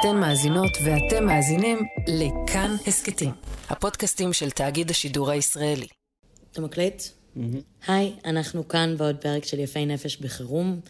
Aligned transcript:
אתן 0.00 0.16
מאזינות 0.16 0.70
ואתם 0.84 1.26
מאזינים 1.26 1.78
לכאן 2.08 2.76
הסכתים, 2.86 3.30
הפודקאסטים 3.68 4.32
של 4.32 4.50
תאגיד 4.50 4.90
השידור 4.90 5.30
הישראלי. 5.30 5.86
אתה 6.52 6.60
מקליט? 6.60 7.02
היי, 7.86 8.12
אנחנו 8.24 8.68
כאן 8.68 8.94
בעוד 8.96 9.16
פרק 9.16 9.44
של 9.44 9.58
יפי 9.60 9.86
נפש 9.86 10.16
בחירום. 10.16 10.80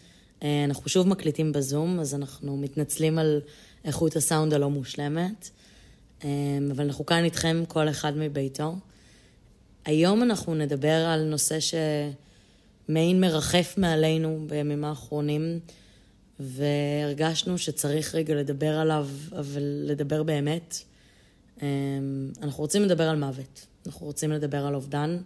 אה, 0.42 0.64
אנחנו 0.64 0.88
שוב 0.88 1.08
מקליטים 1.08 1.52
בזום, 1.52 2.00
אז 2.00 2.14
אנחנו 2.14 2.56
מתנצלים 2.56 3.18
על 3.18 3.40
איכות 3.84 4.16
הסאונד 4.16 4.54
הלא 4.54 4.70
מושלמת, 4.70 5.50
אה, 6.24 6.28
אבל 6.70 6.84
אנחנו 6.84 7.06
כאן 7.06 7.24
איתכם, 7.24 7.62
כל 7.68 7.88
אחד 7.88 8.12
מביתו. 8.16 8.74
היום 9.84 10.22
אנחנו 10.22 10.54
נדבר 10.54 11.06
על 11.06 11.24
נושא 11.24 11.58
שמעין 11.60 13.20
מרחף 13.20 13.74
מעלינו 13.76 14.44
בימים 14.46 14.84
האחרונים, 14.84 15.60
והרגשנו 16.40 17.58
שצריך 17.58 18.14
רגע 18.14 18.34
לדבר 18.34 18.78
עליו, 18.78 19.08
אבל 19.32 19.62
לדבר 19.62 20.22
באמת. 20.22 20.78
אה, 21.62 21.68
אנחנו 22.42 22.62
רוצים 22.62 22.82
לדבר 22.82 23.08
על 23.08 23.16
מוות, 23.16 23.66
אנחנו 23.86 24.06
רוצים 24.06 24.32
לדבר 24.32 24.66
על 24.66 24.74
אובדן, 24.74 25.18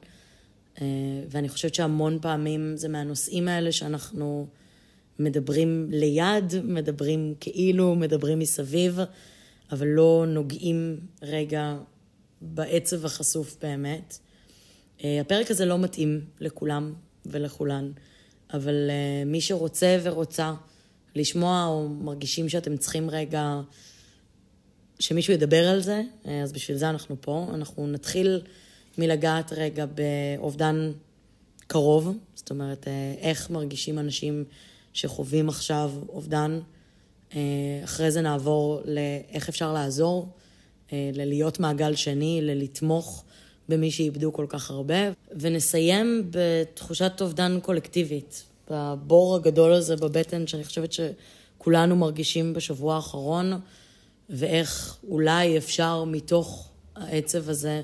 אה, 0.80 0.87
ואני 1.30 1.48
חושבת 1.48 1.75
שהמון 1.75 2.19
פעמים 2.23 2.77
זה 2.77 2.88
מהנושאים 2.88 3.48
האלה 3.48 3.73
שאנחנו 3.73 4.47
מדברים 5.19 5.87
ליד, 5.91 6.55
מדברים 6.65 7.35
כאילו, 7.41 7.95
מדברים 7.95 8.38
מסביב, 8.38 8.99
אבל 9.73 9.87
לא 9.87 10.24
נוגעים 10.29 11.01
רגע 11.23 11.77
בעצב 12.41 13.07
החשוף 13.07 13.57
באמת. 13.63 14.19
אה, 15.05 15.21
הפרק 15.21 15.51
הזה 15.51 15.65
לא 15.65 15.79
מתאים 15.79 16.24
לכולם 16.41 16.95
ולכולן, 17.27 17.93
אבל 18.52 18.91
אה, 18.91 19.24
מי 19.27 19.41
שרוצה 19.41 19.99
ורוצה 20.02 20.52
לשמוע 21.15 21.66
או 21.66 21.89
מרגישים 21.89 22.48
שאתם 22.48 22.77
צריכים 22.77 23.11
רגע 23.11 23.61
שמישהו 24.98 25.35
ידבר 25.35 25.69
על 25.69 25.80
זה, 25.80 26.02
אה, 26.27 26.43
אז 26.43 26.52
בשביל 26.52 26.77
זה 26.77 26.91
אנחנו 26.91 27.16
פה. 27.21 27.46
אנחנו 27.55 27.87
נתחיל 27.87 28.41
מלגעת 28.99 29.52
רגע 29.52 29.87
באובדן 29.87 30.93
קרוב, 31.66 32.16
זאת 32.35 32.51
אומרת, 32.51 32.87
איך 33.18 33.51
מרגישים 33.51 33.99
אנשים 33.99 34.45
שחווים 34.93 35.49
עכשיו 35.49 35.93
אובדן. 36.09 36.60
אחרי 37.85 38.10
זה 38.10 38.21
נעבור 38.21 38.80
לאיך 38.85 39.49
אפשר 39.49 39.73
לעזור, 39.73 40.29
ללהיות 40.93 41.60
מעגל 41.60 41.95
שני, 41.95 42.40
ללתמוך 42.43 43.24
במי 43.68 43.90
שאיבדו 43.90 44.33
כל 44.33 44.46
כך 44.49 44.71
הרבה, 44.71 44.96
ונסיים 45.40 46.30
בתחושת 46.30 47.13
אובדן 47.21 47.59
קולקטיבית, 47.63 48.45
בבור 48.71 49.37
הגדול 49.37 49.73
הזה 49.73 49.96
בבטן 49.96 50.46
שאני 50.46 50.65
חושבת 50.65 50.91
שכולנו 50.93 51.96
מרגישים 51.96 52.52
בשבוע 52.52 52.95
האחרון, 52.95 53.60
ואיך 54.30 54.96
אולי 55.09 55.59
אפשר 55.59 56.05
מתוך 56.05 56.71
העצב 56.96 57.49
הזה 57.49 57.83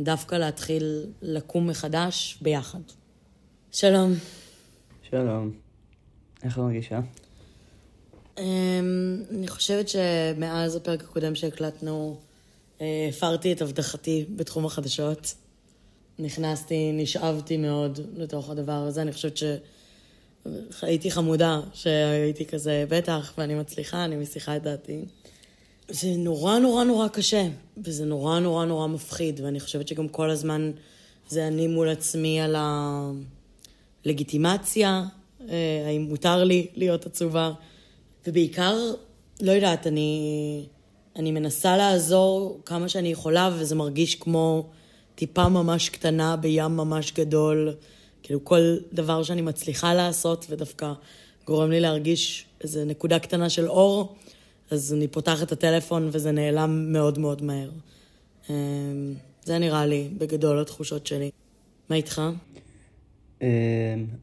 דווקא 0.00 0.34
להתחיל 0.34 1.06
לקום 1.22 1.66
מחדש 1.66 2.38
ביחד. 2.42 2.80
שלום. 3.72 4.12
שלום. 5.10 5.52
איך 6.42 6.54
את 6.54 6.58
מרגישה? 6.58 7.00
אמ, 8.38 9.22
אני 9.30 9.48
חושבת 9.48 9.88
שמאז 9.88 10.76
הפרק 10.76 11.02
הקודם 11.02 11.34
שהקלטנו, 11.34 12.16
אה, 12.80 13.06
הפרתי 13.10 13.52
את 13.52 13.62
הבטחתי 13.62 14.24
בתחום 14.36 14.66
החדשות. 14.66 15.34
נכנסתי, 16.18 16.92
נשאבתי 16.92 17.56
מאוד 17.56 18.00
לתוך 18.16 18.50
הדבר 18.50 18.72
הזה. 18.72 19.02
אני 19.02 19.12
חושבת 19.12 19.36
שהייתי 20.80 21.10
חמודה, 21.10 21.60
שהייתי 21.74 22.46
כזה, 22.46 22.84
בטח, 22.88 23.32
ואני 23.38 23.54
מצליחה, 23.54 24.04
אני 24.04 24.16
מסיחה 24.16 24.56
את 24.56 24.62
דעתי. 24.62 25.00
זה 25.88 26.08
נורא 26.08 26.58
נורא 26.58 26.84
נורא 26.84 27.08
קשה, 27.08 27.46
וזה 27.84 28.04
נורא 28.04 28.38
נורא 28.38 28.64
נורא 28.64 28.86
מפחיד, 28.86 29.40
ואני 29.40 29.60
חושבת 29.60 29.88
שגם 29.88 30.08
כל 30.08 30.30
הזמן 30.30 30.70
זה 31.28 31.46
אני 31.46 31.66
מול 31.66 31.88
עצמי 31.88 32.40
על 32.40 32.56
הלגיטימציה, 34.04 35.04
אה, 35.48 35.84
האם 35.86 36.02
מותר 36.02 36.44
לי 36.44 36.66
להיות 36.74 37.06
עצובה, 37.06 37.52
ובעיקר, 38.26 38.76
לא 39.40 39.52
יודעת, 39.52 39.86
אני... 39.86 40.66
אני 41.18 41.32
מנסה 41.32 41.76
לעזור 41.76 42.60
כמה 42.64 42.88
שאני 42.88 43.08
יכולה, 43.08 43.50
וזה 43.58 43.74
מרגיש 43.74 44.14
כמו 44.14 44.66
טיפה 45.14 45.48
ממש 45.48 45.88
קטנה 45.88 46.36
בים 46.36 46.76
ממש 46.76 47.12
גדול. 47.12 47.74
כאילו 48.26 48.44
כל 48.44 48.76
דבר 48.92 49.22
שאני 49.22 49.42
מצליחה 49.42 49.94
לעשות, 49.94 50.46
ודווקא 50.50 50.92
גורם 51.46 51.70
לי 51.70 51.80
להרגיש 51.80 52.46
איזו 52.60 52.84
נקודה 52.84 53.18
קטנה 53.18 53.48
של 53.50 53.68
אור, 53.68 54.16
אז 54.70 54.92
אני 54.92 55.08
פותחת 55.08 55.46
את 55.46 55.52
הטלפון 55.52 56.08
וזה 56.12 56.30
נעלם 56.30 56.92
מאוד 56.92 57.18
מאוד 57.18 57.42
מהר. 57.42 57.70
אמ, 58.50 58.54
זה 59.44 59.58
נראה 59.58 59.86
לי 59.86 60.08
בגדול 60.18 60.60
התחושות 60.60 61.06
שלי. 61.06 61.30
מה 61.90 61.96
איתך? 61.96 62.22
אמ, 63.42 63.46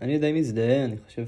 אני 0.02 0.18
די 0.18 0.32
מזדהה, 0.34 0.86
אני 0.86 0.96
חושב 1.08 1.26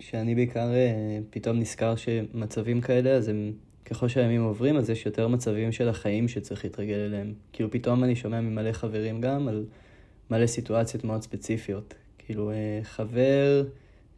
שאני 0.00 0.34
בעיקר 0.34 0.74
אה, 0.74 1.18
פתאום 1.30 1.58
נזכר 1.58 1.96
שמצבים 1.96 2.80
כאלה, 2.80 3.10
אז 3.10 3.28
הם 3.28 3.52
ככל 3.84 4.08
שהימים 4.08 4.42
עוברים, 4.42 4.76
אז 4.76 4.90
יש 4.90 5.06
יותר 5.06 5.28
מצבים 5.28 5.72
של 5.72 5.88
החיים 5.88 6.28
שצריך 6.28 6.64
להתרגל 6.64 6.98
אליהם. 6.98 7.34
כאילו, 7.52 7.70
פתאום 7.70 8.04
אני 8.04 8.16
שומע 8.16 8.40
ממלא 8.40 8.72
חברים 8.72 9.20
גם 9.20 9.48
על 9.48 9.64
מלא 10.30 10.46
סיטואציות 10.46 11.04
מאוד 11.04 11.22
ספציפיות. 11.22 11.94
כאילו, 12.28 12.50
אה, 12.50 12.80
חבר 12.82 13.64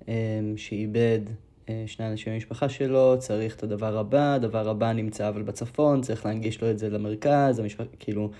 אה, 0.09 0.15
שאיבד 0.57 1.21
אה, 1.69 1.85
שני 1.87 2.07
אנשים 2.07 2.33
במשפחה 2.33 2.69
שלו, 2.69 3.17
צריך 3.19 3.57
את 3.57 3.63
הדבר 3.63 3.99
הבא, 3.99 4.35
הדבר 4.35 4.69
הבא 4.69 4.93
נמצא 4.93 5.29
אבל 5.29 5.43
בצפון, 5.43 6.03
צריך 6.03 6.27
להנגיש 6.27 6.63
לו 6.63 6.71
את 6.71 6.79
זה 6.79 6.91
למרכז, 6.91 7.59
המשפחה, 7.59 7.85
כאילו, 7.99 8.31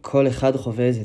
כל 0.00 0.28
אחד 0.28 0.56
חווה 0.56 0.84
איזה 0.84 1.02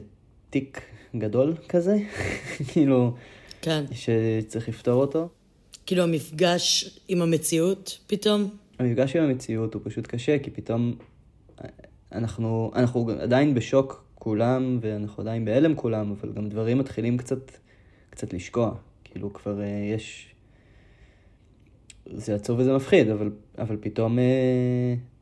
תיק 0.50 0.82
גדול 1.16 1.54
כזה, 1.70 1.98
כאילו, 2.72 3.14
כן. 3.62 3.84
שצריך 3.92 4.70
לפתור 4.70 5.02
אותו. 5.02 5.30
כאילו 5.86 6.04
המפגש 6.04 7.00
עם 7.08 7.22
המציאות 7.22 8.00
פתאום? 8.08 8.50
המפגש 8.80 9.16
עם 9.16 9.24
המציאות 9.24 9.74
הוא 9.74 9.82
פשוט 9.86 10.08
קשה, 10.08 10.40
כי 10.40 10.52
פתאום 10.52 10.96
אנחנו, 12.12 12.72
אנחנו 12.76 13.10
עדיין 13.20 13.54
בשוק 13.54 14.03
כולם, 14.24 14.80
ואנחנו 14.82 15.22
עדיין 15.24 15.46
בהלם 15.46 15.76
כולם, 15.76 16.12
אבל 16.12 16.32
גם 16.34 16.50
דברים 16.50 16.78
מתחילים 16.78 17.18
קצת, 17.18 17.52
קצת 18.10 18.34
לשקוע. 18.34 18.76
כאילו 19.04 19.34
כבר 19.34 19.60
uh, 19.60 19.94
יש... 19.96 20.36
זה 22.06 22.36
עצוב 22.36 22.60
וזה 22.60 22.74
מפחיד, 22.74 23.10
אבל, 23.10 23.32
אבל 23.58 23.78
פתאום 23.82 24.18
uh, 24.18 24.22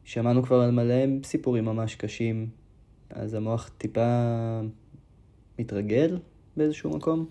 שמענו 0.03 0.43
כבר 0.43 0.61
על 0.61 0.71
מלא 0.71 1.23
סיפורים 1.23 1.65
ממש 1.65 1.95
קשים, 1.95 2.49
אז 3.09 3.33
המוח 3.33 3.69
טיפה 3.77 4.01
מתרגל 5.59 6.17
באיזשהו 6.57 6.89
מקום. 6.89 7.25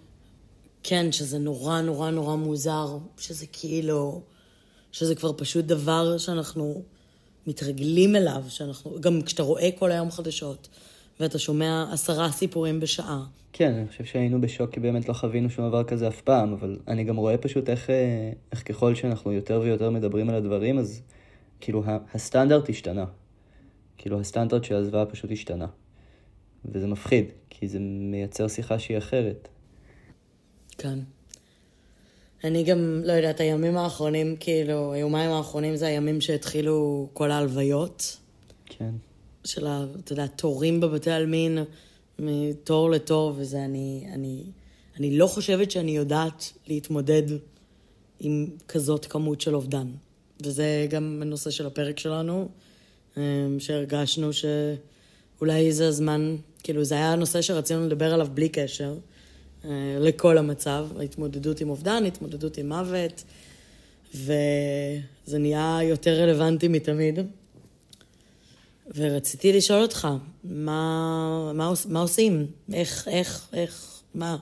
כן, 0.83 1.13
שזה 1.13 1.39
נורא 1.39 1.81
נורא 1.81 2.11
נורא 2.11 2.37
מוזר, 2.37 2.99
שזה 3.19 3.47
כאילו... 3.53 4.23
שזה 4.93 5.15
כבר 5.15 5.33
פשוט 5.37 5.65
דבר 5.65 6.19
שאנחנו 6.19 6.83
מתרגלים 7.47 8.17
אליו, 8.17 8.45
שאנחנו, 8.49 9.01
גם 9.01 9.23
כשאתה 9.23 9.43
רואה 9.43 9.69
כל 9.79 9.93
היום 9.93 10.11
חדשות, 10.11 10.69
ואתה 11.21 11.39
שומע 11.39 11.87
עשרה 11.93 12.31
סיפורים 12.31 12.81
בשעה. 12.81 13.25
כן, 13.53 13.73
אני 13.73 13.89
חושב 13.89 14.05
שהיינו 14.05 14.41
בשוק 14.41 14.71
כי 14.71 14.81
באמת 14.81 15.09
לא 15.09 15.13
חווינו 15.13 15.51
שום 15.51 15.69
דבר 15.69 15.85
כזה 15.85 16.09
אף 16.09 16.21
פעם, 16.21 16.53
אבל 16.53 16.79
אני 16.89 17.05
גם 17.05 17.17
רואה 17.17 17.39
פשוט 17.39 17.69
איך, 17.69 17.91
אה, 17.91 18.33
איך 18.53 18.69
ככל 18.69 18.95
שאנחנו 18.95 19.33
יותר 19.33 19.61
ויותר 19.65 19.91
מדברים 19.91 20.29
על 20.29 20.35
הדברים, 20.35 20.79
אז 20.79 21.03
כאילו 21.61 21.85
הסטנדרט 22.15 22.69
השתנה. 22.69 23.05
כאילו 23.99 24.21
הסטנדרט 24.21 24.65
של 24.65 24.75
הזוועה 24.75 25.07
פשוט 25.07 25.31
השתנה. 25.33 25.67
וזה 26.65 26.87
מפחיד, 26.87 27.25
כי 27.51 27.69
זה 27.69 27.79
מייצר 27.81 28.49
שיחה 28.49 28.79
שהיא 28.79 28.99
אחרת. 28.99 29.49
כן. 30.79 30.99
אני 32.45 32.65
גם, 32.65 33.03
לא 33.05 33.13
יודעת, 33.13 33.41
הימים 33.41 33.77
האחרונים, 33.77 34.37
כאילו, 34.41 34.93
היומיים 34.93 35.31
האחרונים 35.31 35.77
זה 35.77 35.87
הימים 35.87 36.21
שהתחילו 36.21 37.09
כל 37.13 37.31
ההלוויות. 37.31 38.17
כן. 38.67 38.91
של, 39.45 39.67
ה, 39.67 39.87
אתה 40.05 40.13
יודע, 40.13 40.27
תורים 40.27 40.81
בבתי 40.81 41.11
עלמין, 41.11 41.59
מתור 42.19 42.91
לתור, 42.91 43.35
וזה, 43.37 43.65
אני, 43.65 44.07
אני, 44.13 44.43
אני 44.97 45.19
לא 45.19 45.27
חושבת 45.27 45.71
שאני 45.71 45.97
יודעת 45.97 46.53
להתמודד 46.67 47.23
עם 48.21 48.47
כזאת 48.69 49.07
כמות 49.07 49.41
של 49.41 49.55
אובדן. 49.55 49.87
וזה 50.43 50.87
גם 50.91 51.19
הנושא 51.23 51.51
של 51.51 51.67
הפרק 51.67 51.99
שלנו, 51.99 52.49
אמ, 53.17 53.23
שהרגשנו 53.59 54.31
שאולי 54.33 55.73
זה 55.73 55.89
הזמן, 55.89 56.37
כאילו, 56.63 56.85
זה 56.85 56.95
היה 56.95 57.13
הנושא 57.13 57.43
שרצינו 57.43 57.87
לדבר 57.87 58.15
עליו 58.15 58.29
בלי 58.35 58.49
קשר. 58.49 58.95
אה, 59.65 59.97
לכל 60.01 60.39
המצב, 60.39 60.87
ההתמודדות 60.99 61.61
עם 61.61 61.71
אובדן, 61.71 62.05
התמודדות 62.07 62.59
עם 62.59 62.69
מוות, 62.69 63.25
וזה 64.15 65.39
נהיה 65.39 65.79
יותר 65.83 66.23
רלוונטי 66.23 66.69
מתמיד. 66.69 67.19
ורציתי 68.95 69.53
לשאול 69.53 69.83
אותך, 69.83 70.09
מה, 70.45 71.53
מה, 71.55 71.73
מה 71.89 72.01
עושים? 72.01 72.47
איך, 72.73 73.09
איך, 73.09 73.49
איך, 73.53 74.03
מה? 74.15 74.37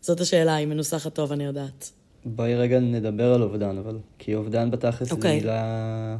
זאת 0.00 0.20
השאלה, 0.20 0.54
היא 0.54 0.66
מנוסחת 0.66 1.14
טוב, 1.14 1.32
אני 1.32 1.44
יודעת. 1.44 1.90
בואי 2.24 2.54
רגע 2.54 2.80
נדבר 2.80 3.34
על 3.34 3.42
אובדן, 3.42 3.78
אבל... 3.78 3.98
כי 4.18 4.34
אובדן 4.34 4.70
בתכלס 4.70 5.08
okay. 5.08 5.10
זו 5.10 5.16
אוקיי. 5.16 5.38
מילה 5.38 6.16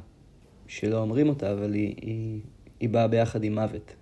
שלא 0.68 0.98
אומרים 0.98 1.28
אותה, 1.28 1.52
אבל 1.52 1.72
היא, 1.72 1.94
היא, 2.00 2.40
היא 2.80 2.88
באה 2.88 3.08
ביחד 3.08 3.44
עם 3.44 3.54
מוות, 3.54 3.94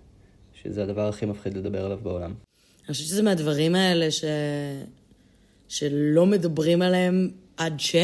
שזה 0.62 0.82
הדבר 0.82 1.08
הכי 1.08 1.26
מפחיד 1.26 1.56
לדבר 1.56 1.84
עליו 1.84 1.98
בעולם. 2.02 2.34
אני 2.84 2.94
חושבת 2.94 3.08
שזה 3.08 3.22
מהדברים 3.22 3.74
האלה 3.74 4.10
ש... 4.10 4.24
שלא 5.68 6.26
מדברים 6.26 6.82
עליהם 6.82 7.30
עד 7.56 7.80
ש... 7.80 7.96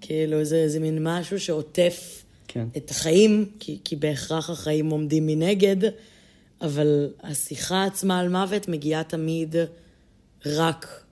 כאילו, 0.00 0.44
זה, 0.44 0.68
זה 0.68 0.80
מין 0.80 0.98
משהו 1.02 1.40
שעוטף 1.40 2.24
כן. 2.56 2.68
את 2.76 2.90
החיים, 2.90 3.44
כי, 3.58 3.78
כי 3.84 3.96
בהכרח 3.96 4.50
החיים 4.50 4.90
עומדים 4.90 5.26
מנגד, 5.26 5.76
אבל 6.60 7.12
השיחה 7.22 7.84
עצמה 7.84 8.20
על 8.20 8.28
מוות 8.28 8.68
מגיעה 8.68 9.04
תמיד 9.04 9.54
רק 10.46 11.04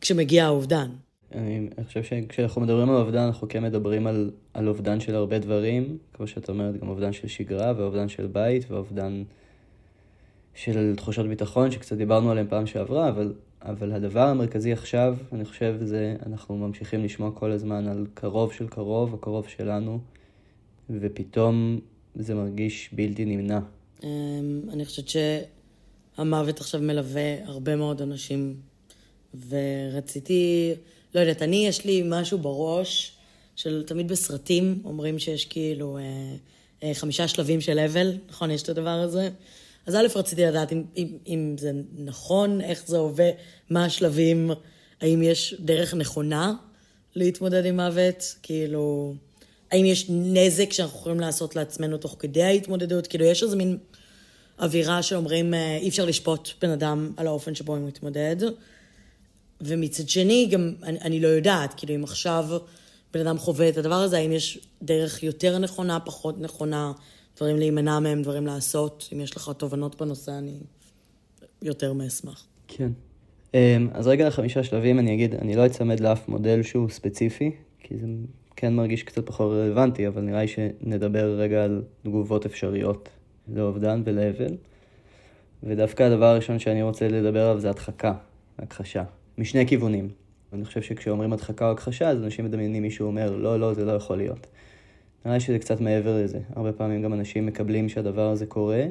כשמגיע 0.00 0.46
האובדן. 0.46 0.90
אני, 1.34 1.68
אני 1.78 1.84
חושב 1.86 2.02
שכשאנחנו 2.02 2.60
מדברים 2.60 2.90
על 2.90 2.96
אובדן, 2.96 3.18
אנחנו 3.18 3.48
כן 3.48 3.62
מדברים 3.62 4.06
על, 4.06 4.30
על 4.54 4.68
אובדן 4.68 5.00
של 5.00 5.14
הרבה 5.14 5.38
דברים, 5.38 5.98
כמו 6.12 6.26
שאת 6.26 6.48
אומרת, 6.48 6.80
גם 6.80 6.88
אובדן 6.88 7.12
של 7.12 7.28
שגרה, 7.28 7.72
ואובדן 7.76 8.08
של 8.08 8.26
בית, 8.26 8.70
ואובדן 8.70 9.22
של 10.54 10.94
תחושות 10.96 11.26
ביטחון, 11.26 11.70
שקצת 11.70 11.96
דיברנו 11.96 12.30
עליהם 12.30 12.46
פעם 12.48 12.66
שעברה, 12.66 13.08
אבל, 13.08 13.32
אבל 13.62 13.92
הדבר 13.92 14.26
המרכזי 14.28 14.72
עכשיו, 14.72 15.16
אני 15.32 15.44
חושב, 15.44 15.76
זה 15.80 16.16
אנחנו 16.26 16.56
ממשיכים 16.56 17.04
לשמוע 17.04 17.30
כל 17.34 17.50
הזמן 17.50 17.88
על 17.88 18.06
קרוב 18.14 18.52
של 18.52 18.68
קרוב, 18.68 19.14
הקרוב 19.14 19.48
שלנו, 19.48 20.00
ופתאום 20.90 21.80
זה 22.14 22.34
מרגיש 22.34 22.90
בלתי 22.92 23.24
נמנע. 23.24 23.58
אמ, 24.04 24.60
אני 24.72 24.84
חושבת 24.84 25.08
שהמוות 25.08 26.60
עכשיו 26.60 26.80
מלווה 26.80 27.44
הרבה 27.44 27.76
מאוד 27.76 28.02
אנשים, 28.02 28.56
ורציתי, 29.48 30.74
לא 31.14 31.20
יודעת, 31.20 31.42
אני, 31.42 31.66
יש 31.66 31.84
לי 31.84 32.02
משהו 32.06 32.38
בראש 32.38 33.16
של 33.56 33.84
תמיד 33.86 34.08
בסרטים 34.08 34.82
אומרים 34.84 35.18
שיש 35.18 35.44
כאילו 35.44 35.98
אה, 35.98 36.02
אה, 36.82 36.94
חמישה 36.94 37.28
שלבים 37.28 37.60
של 37.60 37.78
אבל, 37.78 38.12
נכון? 38.28 38.50
יש 38.50 38.62
את 38.62 38.68
הדבר 38.68 38.90
הזה? 38.90 39.30
אז 39.86 39.94
א', 39.94 40.06
רציתי 40.16 40.44
לדעת 40.44 40.72
אם, 40.72 40.84
אם, 40.96 41.08
אם 41.26 41.54
זה 41.58 41.72
נכון, 41.98 42.60
איך 42.60 42.86
זה 42.86 42.96
עובד, 42.96 43.32
מה 43.70 43.84
השלבים, 43.84 44.50
האם 45.00 45.22
יש 45.22 45.54
דרך 45.60 45.94
נכונה 45.94 46.54
להתמודד 47.14 47.66
עם 47.66 47.76
מוות, 47.76 48.34
כאילו, 48.42 49.14
האם 49.76 49.84
יש 49.84 50.06
נזק 50.10 50.72
שאנחנו 50.72 50.98
יכולים 50.98 51.20
לעשות 51.20 51.56
לעצמנו 51.56 51.98
תוך 51.98 52.16
כדי 52.18 52.42
ההתמודדות, 52.42 53.06
כאילו, 53.06 53.24
יש 53.24 53.42
איזה 53.42 53.56
מין 53.56 53.78
אווירה 54.58 55.02
שאומרים, 55.02 55.54
אה, 55.54 55.76
אי 55.76 55.88
אפשר 55.88 56.04
לשפוט 56.04 56.48
בן 56.62 56.70
אדם 56.70 57.12
על 57.16 57.26
האופן 57.26 57.54
שבו 57.54 57.76
הוא 57.76 57.88
מתמודד. 57.88 58.36
ומצד 59.60 60.08
שני, 60.08 60.48
גם 60.50 60.72
אני, 60.82 61.00
אני 61.00 61.20
לא 61.20 61.28
יודעת, 61.28 61.74
כאילו, 61.76 61.94
אם 61.94 62.04
עכשיו 62.04 62.44
בן 63.14 63.26
אדם 63.26 63.38
חווה 63.38 63.68
את 63.68 63.76
הדבר 63.76 63.94
הזה, 63.94 64.18
האם 64.18 64.32
יש 64.32 64.58
דרך 64.82 65.22
יותר 65.22 65.58
נכונה, 65.58 66.00
פחות 66.00 66.40
נכונה, 66.40 66.92
דברים 67.36 67.56
להימנע 67.56 67.98
מהם, 67.98 68.22
דברים 68.22 68.46
לעשות. 68.46 69.08
אם 69.12 69.20
יש 69.20 69.36
לך 69.36 69.50
תובנות 69.56 70.00
בנושא, 70.00 70.38
אני 70.38 70.54
יותר 71.62 71.92
מאשמח. 71.92 72.46
כן. 72.68 72.90
אמ, 73.54 73.88
אז 73.92 74.06
רגע 74.06 74.28
לחמישה 74.28 74.62
שלבים 74.62 74.98
אני 74.98 75.14
אגיד, 75.14 75.34
אני 75.34 75.56
לא 75.56 75.66
אצמד 75.66 76.00
לאף 76.00 76.28
מודל 76.28 76.62
שהוא 76.62 76.88
ספציפי, 76.90 77.50
כי 77.80 77.96
זה 77.96 78.06
כן 78.56 78.74
מרגיש 78.74 79.02
קצת 79.02 79.26
פחות 79.26 79.52
רלוונטי, 79.52 80.08
אבל 80.08 80.22
נראה 80.22 80.40
לי 80.40 80.48
שנדבר 80.48 81.24
רגע 81.38 81.64
על 81.64 81.82
תגובות 82.02 82.46
אפשריות 82.46 83.08
לאובדן 83.48 84.02
ולאבל. 84.04 84.56
ודווקא 85.62 86.02
הדבר 86.02 86.24
הראשון 86.24 86.58
שאני 86.58 86.82
רוצה 86.82 87.08
לדבר 87.08 87.42
עליו 87.42 87.60
זה 87.60 87.70
הדחקה, 87.70 88.14
הכחשה, 88.58 89.04
משני 89.38 89.66
כיוונים. 89.66 90.08
אני 90.52 90.64
חושב 90.64 90.82
שכשאומרים 90.82 91.32
הדחקה 91.32 91.66
או 91.66 91.72
הכחשה, 91.72 92.08
אז 92.08 92.22
אנשים 92.22 92.44
מדמיינים 92.44 92.82
מישהו 92.82 93.06
אומר, 93.06 93.36
לא, 93.36 93.60
לא, 93.60 93.74
זה 93.74 93.84
לא 93.84 93.92
יכול 93.92 94.16
להיות. 94.16 94.46
נראה 95.24 95.36
לי 95.36 95.40
שזה 95.40 95.58
קצת 95.58 95.80
מעבר 95.80 96.22
לזה. 96.24 96.40
הרבה 96.56 96.72
פעמים 96.72 97.02
גם 97.02 97.12
אנשים 97.12 97.46
מקבלים 97.46 97.88
שהדבר 97.88 98.28
הזה 98.30 98.46
קורה, 98.46 98.84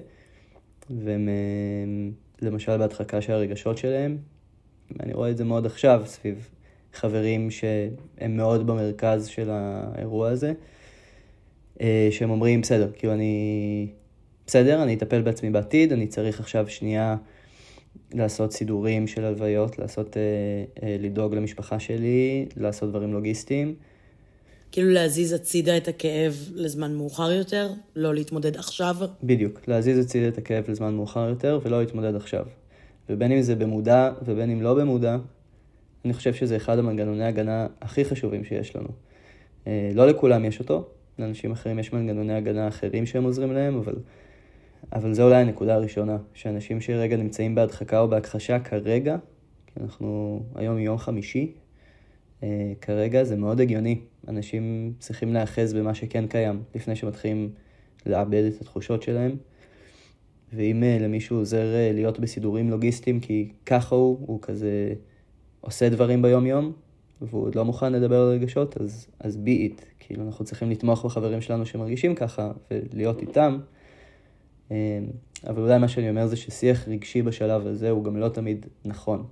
והם 0.89 1.29
אה, 2.41 2.77
בהדחקה 2.77 3.21
של 3.21 3.33
הרגשות 3.33 3.77
שלהם, 3.77 4.17
אני 4.99 5.13
רואה 5.13 5.29
את 5.29 5.37
זה 5.37 5.43
מאוד 5.43 5.65
עכשיו 5.65 6.01
סביב 6.05 6.49
חברים 6.95 7.51
שהם 7.51 8.37
מאוד 8.37 8.67
במרכז 8.67 9.27
של 9.27 9.49
האירוע 9.49 10.29
הזה, 10.29 10.53
אה, 11.81 12.07
שהם 12.11 12.29
אומרים, 12.29 12.61
בסדר, 12.61 12.91
כאילו 12.93 13.13
אני... 13.13 13.87
בסדר, 14.47 14.83
אני 14.83 14.93
אטפל 14.93 15.21
בעצמי 15.21 15.49
בעתיד, 15.49 15.93
אני 15.93 16.07
צריך 16.07 16.39
עכשיו 16.39 16.69
שנייה 16.69 17.15
לעשות 18.13 18.53
סידורים 18.53 19.07
של 19.07 19.25
הלוויות, 19.25 19.79
לעשות, 19.79 20.17
אה, 20.17 20.21
אה, 20.83 20.97
לדאוג 20.99 21.35
למשפחה 21.35 21.79
שלי, 21.79 22.45
לעשות 22.57 22.89
דברים 22.89 23.13
לוגיסטיים. 23.13 23.75
כאילו 24.71 24.89
להזיז 24.89 25.33
הצידה 25.33 25.77
את 25.77 25.87
הכאב 25.87 26.49
לזמן 26.53 26.95
מאוחר 26.95 27.31
יותר, 27.31 27.69
לא 27.95 28.13
להתמודד 28.13 28.55
עכשיו. 28.55 28.95
בדיוק, 29.23 29.67
להזיז 29.67 29.99
הצידה 29.99 30.27
את 30.27 30.37
הכאב 30.37 30.69
לזמן 30.69 30.93
מאוחר 30.93 31.29
יותר 31.29 31.59
ולא 31.63 31.79
להתמודד 31.79 32.15
עכשיו. 32.15 32.45
ובין 33.09 33.31
אם 33.31 33.41
זה 33.41 33.55
במודע 33.55 34.11
ובין 34.25 34.49
אם 34.49 34.61
לא 34.61 34.73
במודע, 34.73 35.17
אני 36.05 36.13
חושב 36.13 36.33
שזה 36.33 36.55
אחד 36.55 36.79
המנגנוני 36.79 37.25
הגנה 37.25 37.67
הכי 37.81 38.05
חשובים 38.05 38.43
שיש 38.43 38.75
לנו. 38.75 38.87
אה, 39.67 39.91
לא 39.93 40.07
לכולם 40.07 40.45
יש 40.45 40.59
אותו, 40.59 40.87
לאנשים 41.19 41.51
אחרים 41.51 41.79
יש 41.79 41.93
מנגנוני 41.93 42.33
הגנה 42.33 42.67
אחרים 42.67 43.05
שהם 43.05 43.23
עוזרים 43.23 43.51
להם, 43.51 43.75
אבל, 43.77 43.95
אבל 44.93 45.13
זו 45.13 45.23
אולי 45.23 45.35
הנקודה 45.35 45.75
הראשונה, 45.75 46.17
שאנשים 46.33 46.81
שרגע 46.81 47.17
נמצאים 47.17 47.55
בהדחקה 47.55 47.99
או 47.99 48.07
בהכחשה 48.07 48.59
כרגע, 48.59 49.17
כי 49.67 49.79
אנחנו 49.83 50.39
היום 50.55 50.77
יום 50.79 50.97
חמישי, 50.97 51.51
אה, 52.43 52.73
כרגע 52.81 53.23
זה 53.23 53.35
מאוד 53.35 53.61
הגיוני. 53.61 53.99
אנשים 54.27 54.93
צריכים 54.99 55.33
להיאחז 55.33 55.73
במה 55.73 55.93
שכן 55.93 56.27
קיים, 56.27 56.63
לפני 56.75 56.95
שמתחילים 56.95 57.49
לאבד 58.05 58.43
את 58.43 58.61
התחושות 58.61 59.03
שלהם. 59.03 59.35
ואם 60.53 60.83
אה, 60.83 60.97
למישהו 61.01 61.37
עוזר 61.37 61.65
להיות 61.93 62.19
בסידורים 62.19 62.69
לוגיסטיים, 62.69 63.19
כי 63.19 63.49
ככה 63.65 63.95
הוא, 63.95 64.17
הוא 64.27 64.39
כזה 64.41 64.93
עושה 65.65 65.89
דברים 65.89 66.21
ביום-יום, 66.21 66.71
והוא 67.21 67.45
עוד 67.45 67.55
לא 67.55 67.65
מוכן 67.65 67.93
לדבר 67.93 68.21
על 68.21 68.27
רגשות, 68.27 68.81
אז, 68.81 69.07
אז 69.19 69.35
be 69.45 69.71
it. 69.71 69.85
כאילו, 69.99 70.25
אנחנו 70.25 70.45
צריכים 70.45 70.71
לתמוך 70.71 71.05
בחברים 71.05 71.41
שלנו 71.41 71.65
שמרגישים 71.65 72.15
ככה, 72.15 72.51
ולהיות 72.71 73.21
איתם. 73.21 73.59
אמ, 74.71 74.75
אבל 75.47 75.61
אולי 75.61 75.77
מה 75.77 75.87
שאני 75.87 76.09
אומר 76.09 76.27
זה 76.27 76.35
ששיח 76.35 76.87
רגשי 76.87 77.21
בשלב 77.21 77.67
הזה 77.67 77.89
הוא 77.89 78.03
גם 78.03 78.17
לא 78.17 78.29
תמיד 78.29 78.65
נכון, 78.85 79.25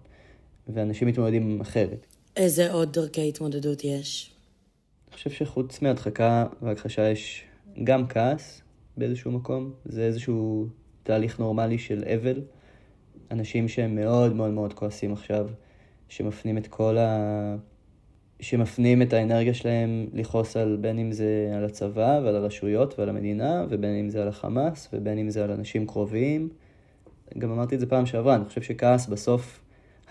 ואנשים 0.68 1.08
מתמודדים 1.08 1.62
אחרת. 1.62 2.06
איזה 2.38 2.72
עוד 2.72 2.94
דרכי 2.94 3.30
התמודדות 3.30 3.84
יש? 3.84 4.32
אני 5.08 5.18
חושב 5.18 5.30
שחוץ 5.30 5.82
מהדחקה 5.82 6.46
והכחשה 6.62 7.10
יש 7.10 7.44
גם 7.84 8.08
כעס 8.08 8.62
באיזשהו 8.98 9.32
מקום, 9.32 9.72
זה 9.86 10.02
איזשהו 10.02 10.68
תהליך 11.04 11.40
נורמלי 11.40 11.78
של 11.78 12.04
אבל. 12.04 12.42
אנשים 13.32 13.68
שהם 13.68 13.96
מאוד 13.96 14.34
מאוד 14.34 14.52
מאוד 14.52 14.74
כועסים 14.74 15.14
עכשיו, 15.14 15.48
שמפנים 16.14 16.58
את 16.58 16.68
כל 16.68 16.98
ה... 16.98 17.56
שמפנים 18.40 19.02
את 19.02 19.14
האנרגיה 19.14 19.54
שלהם 19.54 20.08
לכעוס 20.14 20.58
על 20.58 20.78
בין 20.82 21.00
אם 21.00 21.12
זה 21.12 21.52
על 21.58 21.66
הצבא 21.66 22.20
ועל 22.24 22.36
הרשויות 22.36 23.00
ועל 23.00 23.10
המדינה, 23.10 23.66
ובין 23.70 23.96
אם 23.96 24.10
זה 24.10 24.22
על 24.22 24.28
החמאס, 24.28 24.90
ובין 24.94 25.18
אם 25.18 25.30
זה 25.30 25.44
על 25.44 25.52
אנשים 25.52 25.88
קרובים. 25.88 26.50
גם 27.38 27.52
אמרתי 27.52 27.76
את 27.76 27.80
זה 27.80 27.86
פעם 27.86 28.06
שעברה, 28.06 28.36
אני 28.36 28.46
חושב 28.46 28.62
שכעס 28.62 29.08
בסוף, 29.08 29.60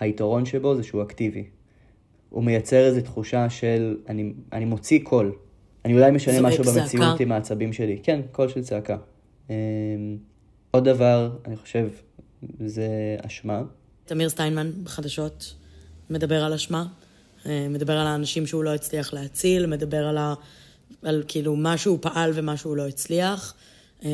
היתרון 0.01 0.45
שבו 0.45 0.77
זה 0.77 0.83
שהוא 0.83 1.03
אקטיבי. 1.03 1.45
הוא 2.31 2.45
מייצר 2.45 2.85
איזו 2.87 3.01
תחושה 3.01 3.51
של 3.51 3.97
אני, 4.09 4.33
אני 4.53 4.65
מוציא 4.65 5.01
קול. 5.03 5.33
אני 5.85 5.95
אולי 5.95 6.11
משנה 6.11 6.41
משהו 6.41 6.65
צעקה. 6.65 6.81
במציאות 6.81 7.21
עם 7.21 7.33
העצבים 7.33 7.73
שלי. 7.73 7.99
כן, 8.03 8.21
קול 8.33 8.49
של 8.49 8.63
צעקה. 8.63 8.97
אמ, 9.51 9.55
עוד 10.71 10.85
דבר, 10.89 11.31
אני 11.45 11.57
חושב, 11.57 11.89
זה 12.65 13.17
אשמה. 13.27 13.63
תמיר 14.05 14.29
סטיינמן 14.29 14.71
בחדשות 14.85 15.62
מדבר 16.11 16.45
על 16.45 16.53
אשמה, 16.53 16.85
אה, 17.47 17.67
מדבר 17.71 17.93
על 17.93 18.07
האנשים 18.07 18.47
שהוא 18.47 18.65
לא 18.65 18.75
הצליח 18.75 19.13
להציל, 19.13 19.67
מדבר 19.67 20.07
על, 20.07 20.19
ה, 20.19 20.35
על 21.03 21.23
כאילו 21.29 21.57
מה 21.57 21.79
שהוא 21.79 21.99
פעל 22.01 22.31
ומה 22.35 22.57
שהוא 22.57 22.77
לא 22.77 22.89
הצליח. 22.89 23.55
אה, 24.05 24.11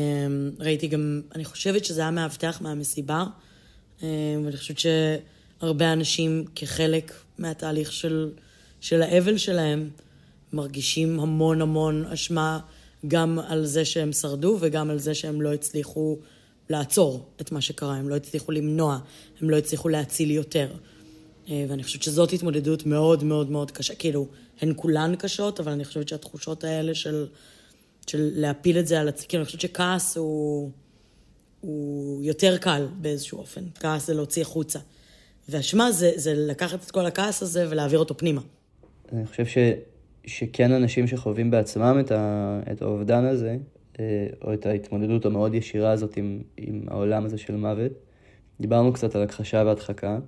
ראיתי 0.59 0.87
גם, 0.87 1.21
אני 1.35 1.45
חושבת 1.45 1.85
שזה 1.85 2.01
היה 2.01 2.11
מאבטח 2.11 2.61
מהמסיבה, 2.61 3.25
אה, 4.03 4.07
ואני 4.45 4.57
חושבת 4.57 4.79
שהרבה 4.79 5.93
אנשים 5.93 6.45
כחלק 6.55 7.13
מהתהליך 7.37 7.91
של, 7.91 8.31
של 8.81 9.01
האבל 9.01 9.37
שלהם, 9.37 9.89
מרגישים 10.53 11.19
המון 11.19 11.61
המון 11.61 12.05
אשמה 12.05 12.59
גם 13.07 13.39
על 13.47 13.65
זה 13.65 13.85
שהם 13.85 14.13
שרדו 14.13 14.57
וגם 14.59 14.89
על 14.89 14.99
זה 14.99 15.13
שהם 15.13 15.41
לא 15.41 15.53
הצליחו 15.53 16.17
לעצור 16.69 17.29
את 17.41 17.51
מה 17.51 17.61
שקרה, 17.61 17.95
הם 17.95 18.09
לא 18.09 18.15
הצליחו 18.15 18.51
למנוע, 18.51 18.99
הם 19.41 19.49
לא 19.49 19.57
הצליחו 19.57 19.89
להציל 19.89 20.31
יותר. 20.31 20.67
אה, 21.49 21.65
ואני 21.69 21.83
חושבת 21.83 22.03
שזאת 22.03 22.33
התמודדות 22.33 22.85
מאוד 22.85 23.23
מאוד 23.23 23.51
מאוד 23.51 23.71
קשה. 23.71 23.95
כאילו, 23.95 24.27
הן 24.61 24.73
כולן 24.75 25.15
קשות, 25.15 25.59
אבל 25.59 25.71
אני 25.71 25.85
חושבת 25.85 26.07
שהתחושות 26.07 26.63
האלה 26.63 26.95
של, 26.95 27.27
של 28.07 28.31
להפיל 28.33 28.79
את 28.79 28.87
זה 28.87 28.99
על 28.99 29.07
עצמי, 29.07 29.27
כאילו, 29.27 29.41
אני 29.41 29.45
חושבת 29.45 29.61
שכעס 29.61 30.17
הוא, 30.17 30.71
הוא 31.61 32.23
יותר 32.23 32.57
קל 32.57 32.87
באיזשהו 33.01 33.37
אופן. 33.37 33.61
כעס 33.79 34.07
זה 34.07 34.13
להוציא 34.13 34.41
החוצה. 34.41 34.79
ואשמה 35.49 35.91
זה, 35.91 36.11
זה 36.15 36.33
לקחת 36.35 36.85
את 36.85 36.91
כל 36.91 37.05
הכעס 37.05 37.41
הזה 37.41 37.65
ולהעביר 37.69 37.99
אותו 37.99 38.17
פנימה. 38.17 38.41
אני 39.11 39.25
חושב 39.25 39.45
ש, 39.45 39.57
שכן 40.25 40.71
אנשים 40.71 41.07
שחווים 41.07 41.51
בעצמם 41.51 41.97
את, 41.99 42.11
ה, 42.11 42.59
את 42.71 42.81
האובדן 42.81 43.25
הזה, 43.25 43.57
אה, 43.99 44.27
או 44.41 44.53
את 44.53 44.65
ההתמודדות 44.65 45.25
המאוד 45.25 45.53
ישירה 45.53 45.91
הזאת 45.91 46.17
עם, 46.17 46.41
עם 46.57 46.81
העולם 46.87 47.25
הזה 47.25 47.37
של 47.37 47.55
מוות, 47.55 47.91
דיברנו 48.61 48.93
קצת 48.93 49.15
על 49.15 49.21
הכחשה 49.23 49.63
והדחקה. 49.65 50.19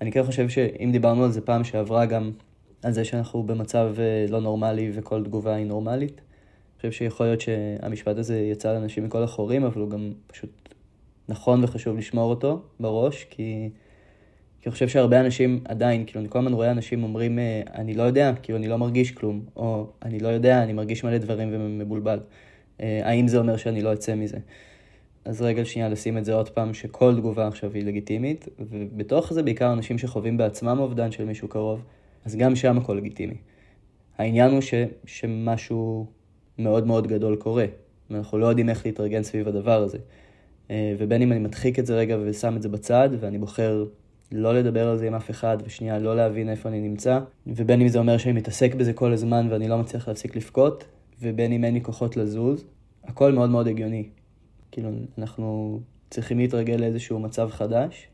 אני 0.00 0.12
כן 0.12 0.22
חושב 0.22 0.48
שאם 0.48 0.88
דיברנו 0.92 1.24
על 1.24 1.30
זה 1.30 1.40
פעם 1.40 1.64
שעברה 1.64 2.06
גם 2.06 2.32
על 2.82 2.92
זה 2.92 3.04
שאנחנו 3.04 3.42
במצב 3.42 3.94
אה, 3.98 4.26
לא 4.28 4.40
נורמלי 4.40 4.90
וכל 4.94 5.24
תגובה 5.24 5.54
היא 5.54 5.66
נורמלית, 5.66 6.20
אני 6.20 6.76
חושב 6.76 6.92
שיכול 6.92 7.26
להיות 7.26 7.40
שהמשפט 7.40 8.18
הזה 8.18 8.40
יצא 8.40 8.72
לאנשים 8.72 9.04
מכל 9.04 9.22
החורים, 9.22 9.64
אבל 9.64 9.80
הוא 9.80 9.90
גם 9.90 10.12
פשוט 10.26 10.74
נכון 11.28 11.64
וחשוב 11.64 11.96
לשמור 11.96 12.30
אותו 12.30 12.62
בראש, 12.80 13.26
כי... 13.30 13.70
כי 14.60 14.68
אני 14.68 14.72
חושב 14.72 14.88
שהרבה 14.88 15.20
אנשים 15.20 15.60
עדיין, 15.64 16.04
כאילו, 16.06 16.20
אני 16.20 16.28
כל 16.28 16.38
הזמן 16.38 16.52
רואה 16.52 16.70
אנשים 16.70 17.02
אומרים, 17.02 17.38
אה, 17.38 17.62
אני 17.74 17.94
לא 17.94 18.02
יודע, 18.02 18.32
כאילו, 18.42 18.58
אני 18.58 18.68
לא 18.68 18.78
מרגיש 18.78 19.10
כלום, 19.10 19.40
או 19.56 19.86
אני 20.02 20.18
לא 20.18 20.28
יודע, 20.28 20.62
אני 20.62 20.72
מרגיש 20.72 21.04
מלא 21.04 21.18
דברים 21.18 21.48
ומבולבל. 21.52 22.20
אה, 22.80 23.00
האם 23.04 23.28
זה 23.28 23.38
אומר 23.38 23.56
שאני 23.56 23.82
לא 23.82 23.92
אצא 23.92 24.14
מזה? 24.14 24.38
אז 25.28 25.42
רגע 25.42 25.64
שנייה 25.64 25.88
לשים 25.88 26.18
את 26.18 26.24
זה 26.24 26.34
עוד 26.34 26.48
פעם, 26.48 26.74
שכל 26.74 27.14
תגובה 27.16 27.46
עכשיו 27.46 27.74
היא 27.74 27.84
לגיטימית, 27.84 28.48
ובתוך 28.58 29.32
זה 29.32 29.42
בעיקר 29.42 29.72
אנשים 29.72 29.98
שחווים 29.98 30.36
בעצמם 30.36 30.78
אובדן 30.78 31.12
של 31.12 31.24
מישהו 31.24 31.48
קרוב, 31.48 31.84
אז 32.24 32.36
גם 32.36 32.56
שם 32.56 32.78
הכל 32.78 32.94
לגיטימי. 32.94 33.34
העניין 34.18 34.50
הוא 34.50 34.60
ש, 34.60 34.74
שמשהו 35.04 36.06
מאוד 36.58 36.86
מאוד 36.86 37.06
גדול 37.06 37.36
קורה, 37.36 37.64
ואנחנו 38.10 38.38
לא 38.38 38.46
יודעים 38.46 38.68
איך 38.68 38.86
להתארגן 38.86 39.22
סביב 39.22 39.48
הדבר 39.48 39.82
הזה. 39.82 39.98
אה, 40.70 40.94
ובין 40.98 41.22
אם 41.22 41.32
אני 41.32 41.40
מדחיק 41.40 41.78
את 41.78 41.86
זה 41.86 41.96
רגע 41.96 42.16
ושם 42.24 42.56
את 42.56 42.62
זה 42.62 42.68
בצד, 42.68 43.08
ואני 43.20 43.38
בוחר 43.38 43.84
לא 44.32 44.54
לדבר 44.54 44.88
על 44.88 44.98
זה 44.98 45.06
עם 45.06 45.14
אף 45.14 45.30
אחד, 45.30 45.58
ושנייה 45.64 45.98
לא 45.98 46.16
להבין 46.16 46.48
איפה 46.48 46.68
אני 46.68 46.80
נמצא, 46.80 47.20
ובין 47.46 47.80
אם 47.80 47.88
זה 47.88 47.98
אומר 47.98 48.18
שאני 48.18 48.32
מתעסק 48.32 48.74
בזה 48.74 48.92
כל 48.92 49.12
הזמן 49.12 49.48
ואני 49.50 49.68
לא 49.68 49.78
מצליח 49.78 50.08
להפסיק 50.08 50.36
לבכות, 50.36 50.84
ובין 51.22 51.52
אם 51.52 51.64
אין 51.64 51.74
לי 51.74 51.80
כוחות 51.82 52.16
לזוז, 52.16 52.64
הכל 53.04 53.32
מאוד 53.32 53.50
מאוד 53.50 53.68
הגיוני. 53.68 54.08
כאילו, 54.72 54.90
אנחנו 55.18 55.80
צריכים 56.10 56.38
להתרגל 56.38 56.74
לאיזשהו 56.74 57.18
מצב 57.18 57.50
חדש, 57.50 58.08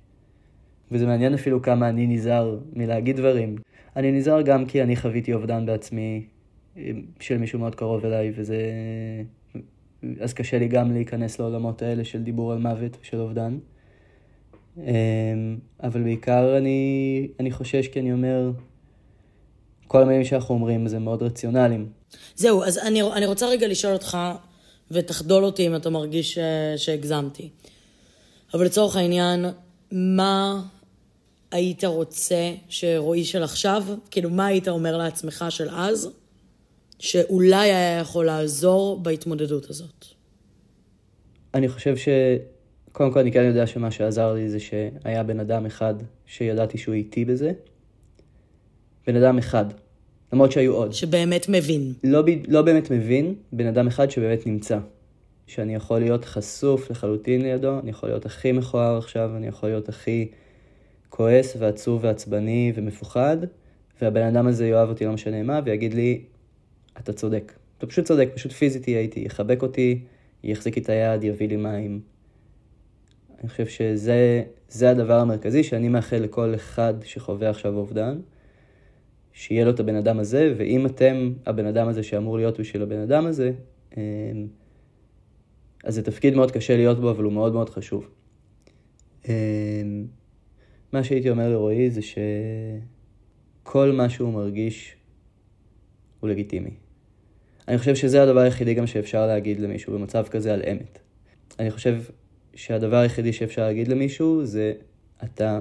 וזה 0.91 1.07
מעניין 1.07 1.35
אפילו 1.35 1.63
כמה 1.63 1.89
אני 1.89 2.07
נזהר 2.07 2.59
מלהגיד 2.73 3.17
דברים. 3.17 3.57
אני 3.97 4.13
נזהר 4.13 4.43
גם 4.43 4.67
כי 4.67 4.83
אני 4.83 4.97
חוויתי 4.97 5.33
אובדן 5.33 5.67
בעצמי 5.67 6.27
של 7.21 7.39
מישהו 7.39 7.59
מאוד 7.59 7.75
קרוב 7.75 8.05
אליי, 8.05 8.33
וזה... 8.37 8.59
אז 10.21 10.33
קשה 10.33 10.59
לי 10.59 10.69
גם 10.69 10.93
להיכנס 10.93 11.39
לעולמות 11.39 11.83
האלה 11.83 12.05
של 12.05 12.23
דיבור 12.23 12.53
על 12.53 12.59
מוות 12.59 12.97
ושל 13.03 13.17
אובדן. 13.17 13.59
אמ, 14.79 14.83
אבל 15.83 16.03
בעיקר 16.03 16.57
אני, 16.59 17.29
אני 17.41 17.51
חושש 17.51 17.89
כי 17.89 18.01
אני 18.01 18.13
אומר, 18.13 18.53
כל 19.87 20.03
המילים 20.03 20.25
שאנחנו 20.25 20.55
אומרים 20.55 20.87
זה 20.87 20.99
מאוד 20.99 21.23
רציונליים. 21.23 21.89
זהו, 22.37 22.65
אז 22.65 22.79
אני, 22.79 23.03
אני 23.03 23.27
רוצה 23.27 23.47
רגע 23.49 23.69
לשאול 23.69 23.93
אותך, 23.93 24.19
ותחדול 24.91 25.45
אותי 25.45 25.67
אם 25.67 25.77
אתה 25.77 25.91
מרגיש 25.91 26.35
ש, 26.35 26.39
שהגזמתי. 26.77 27.49
אבל 28.55 28.65
לצורך 28.65 28.97
העניין, 28.97 29.45
מה 29.93 30.63
היית 31.51 31.85
רוצה 31.85 32.55
שרועי 32.69 33.25
של 33.25 33.43
עכשיו, 33.43 33.85
כאילו 34.11 34.31
מה 34.31 34.47
היית 34.47 34.69
אומר 34.69 34.97
לעצמך 34.97 35.45
של 35.49 35.69
אז, 35.71 36.11
שאולי 36.99 37.71
היה 37.73 37.99
יכול 38.01 38.27
לעזור 38.27 39.01
בהתמודדות 39.03 39.71
הזאת? 39.71 40.05
אני 41.55 41.69
חושב 41.69 41.97
ש... 41.97 42.09
קודם 42.93 43.13
כל 43.13 43.19
אני 43.19 43.33
כן 43.33 43.45
יודע 43.45 43.67
שמה 43.67 43.91
שעזר 43.91 44.33
לי 44.33 44.49
זה 44.49 44.61
שהיה 44.61 45.23
בן 45.23 45.41
אדם 45.41 45.67
אחד 45.67 45.95
שידעתי 46.27 46.79
שהוא 46.79 46.95
איתי 46.95 47.25
בזה. 47.25 47.53
בן 49.07 49.17
אדם 49.17 49.39
אחד. 49.39 49.65
למרות 50.35 50.53
שהיו 50.53 50.75
עוד. 50.75 50.93
שבאמת 50.93 51.49
מבין. 51.49 51.93
לא, 52.05 52.23
לא 52.49 52.63
באמת 52.63 52.91
מבין, 52.91 53.35
בן 53.53 53.67
אדם 53.67 53.87
אחד 53.87 54.11
שבאמת 54.11 54.47
נמצא. 54.47 54.79
שאני 55.47 55.75
יכול 55.75 55.99
להיות 55.99 56.25
חשוף 56.25 56.91
לחלוטין 56.91 57.43
לידו, 57.43 57.79
אני 57.79 57.91
יכול 57.91 58.09
להיות 58.09 58.27
הכי 58.27 58.53
מכוער 58.53 58.99
עכשיו, 58.99 59.31
אני 59.37 59.47
יכול 59.47 59.69
להיות 59.69 59.89
הכי 59.89 60.29
כועס 61.09 61.57
ועצוב 61.59 62.05
ועצבני 62.05 62.73
ומפוחד, 62.75 63.37
והבן 64.03 64.23
אדם 64.23 64.47
הזה 64.47 64.67
יאהב 64.67 64.89
אותי 64.89 65.05
לא 65.05 65.13
משנה 65.13 65.43
מה, 65.43 65.61
ויגיד 65.65 65.95
לי, 65.95 66.23
אתה 66.99 67.13
צודק. 67.13 67.53
אתה 67.79 67.87
פשוט 67.87 68.05
צודק, 68.05 68.29
פשוט 68.35 68.53
פיזית 68.53 68.85
הייתי, 68.85 69.21
יחבק 69.21 69.63
אותי, 69.63 70.01
יחזיק 70.45 70.79
את 70.79 70.89
היד, 70.89 71.25
יביא 71.25 71.49
לי 71.49 71.57
מים. 71.57 72.01
אני 73.41 73.49
חושב 73.49 73.67
שזה 73.67 74.91
הדבר 74.91 75.21
המרכזי 75.21 75.65
שאני 75.65 75.89
מאחל 75.89 76.17
לכל 76.17 76.55
אחד 76.55 76.95
שחווה 77.05 77.51
עכשיו 77.51 77.77
אובדן, 77.77 78.19
שיהיה 79.35 79.65
לו 79.65 79.71
את 79.71 79.81
הבן 79.81 79.97
אדם 79.97 80.19
הזה, 80.19 80.55
ואם 80.57 80.87
אתם 80.87 81.33
הבן 81.47 81.67
אדם 81.67 81.89
הזה 81.89 82.03
שאמור 82.03 82.37
להיות 82.37 82.61
בשביל 82.61 82.83
הבן 82.83 82.99
אדם 82.99 83.27
הזה, 83.27 83.53
אמ, 83.97 84.03
אז 85.85 85.95
זה 85.95 86.03
תפקיד 86.03 86.35
מאוד 86.35 86.51
קשה 86.51 86.77
להיות 86.77 87.01
בו, 87.01 87.11
אבל 87.11 87.25
הוא 87.25 87.33
מאוד 87.33 87.53
מאוד 87.53 87.71
חשוב. 87.71 88.09
אמ, 89.29 90.07
מה 90.93 91.05
שהייתי 91.05 91.31
אומר 91.31 91.49
לרועי 91.49 91.91
זה 91.91 92.01
שכל 93.63 93.93
מה 93.93 94.09
שהוא 94.09 94.33
מרגיש 94.33 94.97
הוא 96.21 96.31
לגיטימי. 96.31 96.71
אני 97.69 97.79
חושב 97.79 97.95
שזה 97.95 98.23
הדבר 98.23 98.41
היחידי 98.41 98.75
גם 98.75 98.87
שאפשר 98.87 99.27
להגיד 99.27 99.61
למישהו 99.61 99.93
במצב 99.93 100.25
כזה 100.31 100.55
על 100.55 100.63
אמת. 100.73 100.99
אני 101.59 101.71
חושב 101.71 102.03
שהדבר 102.55 102.97
היחידי 102.97 103.33
שאפשר 103.33 103.63
להגיד 103.63 103.89
למישהו 103.89 104.45
זה 104.45 104.73
אתה, 105.25 105.59